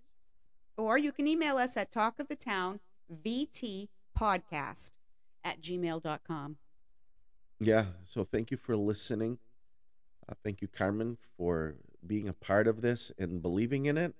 Or 0.76 0.98
you 0.98 1.12
can 1.12 1.26
email 1.28 1.56
us 1.56 1.76
at 1.76 1.90
talkofthetown 1.92 2.80
VT 3.24 3.88
podcast 4.18 4.90
at 5.44 5.60
gmail.com. 5.60 6.56
yeah. 7.60 7.84
So 8.04 8.24
thank 8.24 8.50
you 8.50 8.56
for 8.56 8.76
listening. 8.76 9.38
Uh, 10.28 10.34
thank 10.44 10.60
you, 10.60 10.68
Carmen, 10.68 11.16
for 11.36 11.76
being 12.06 12.28
a 12.28 12.32
part 12.32 12.66
of 12.66 12.82
this 12.82 13.10
and 13.18 13.42
believing 13.42 13.86
in 13.86 13.96
it. 13.98 14.14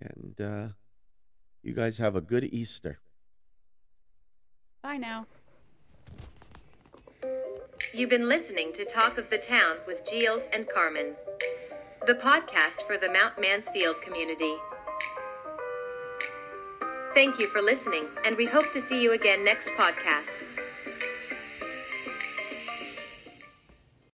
And 0.00 0.40
uh, 0.40 0.68
you 1.62 1.72
guys 1.72 1.98
have 1.98 2.16
a 2.16 2.20
good 2.20 2.44
Easter. 2.44 2.98
Bye 4.82 4.96
now. 4.96 5.26
You've 7.94 8.10
been 8.10 8.28
listening 8.28 8.72
to 8.72 8.84
Talk 8.84 9.18
of 9.18 9.30
the 9.30 9.38
Town 9.38 9.76
with 9.86 10.08
Gilles 10.08 10.48
and 10.52 10.68
Carmen, 10.68 11.14
the 12.06 12.14
podcast 12.14 12.86
for 12.86 12.96
the 12.96 13.12
Mount 13.12 13.40
Mansfield 13.40 14.00
community. 14.00 14.54
Thank 17.14 17.38
you 17.38 17.46
for 17.48 17.60
listening, 17.60 18.06
and 18.24 18.36
we 18.36 18.46
hope 18.46 18.72
to 18.72 18.80
see 18.80 19.02
you 19.02 19.12
again 19.12 19.44
next 19.44 19.68
podcast. 19.78 20.44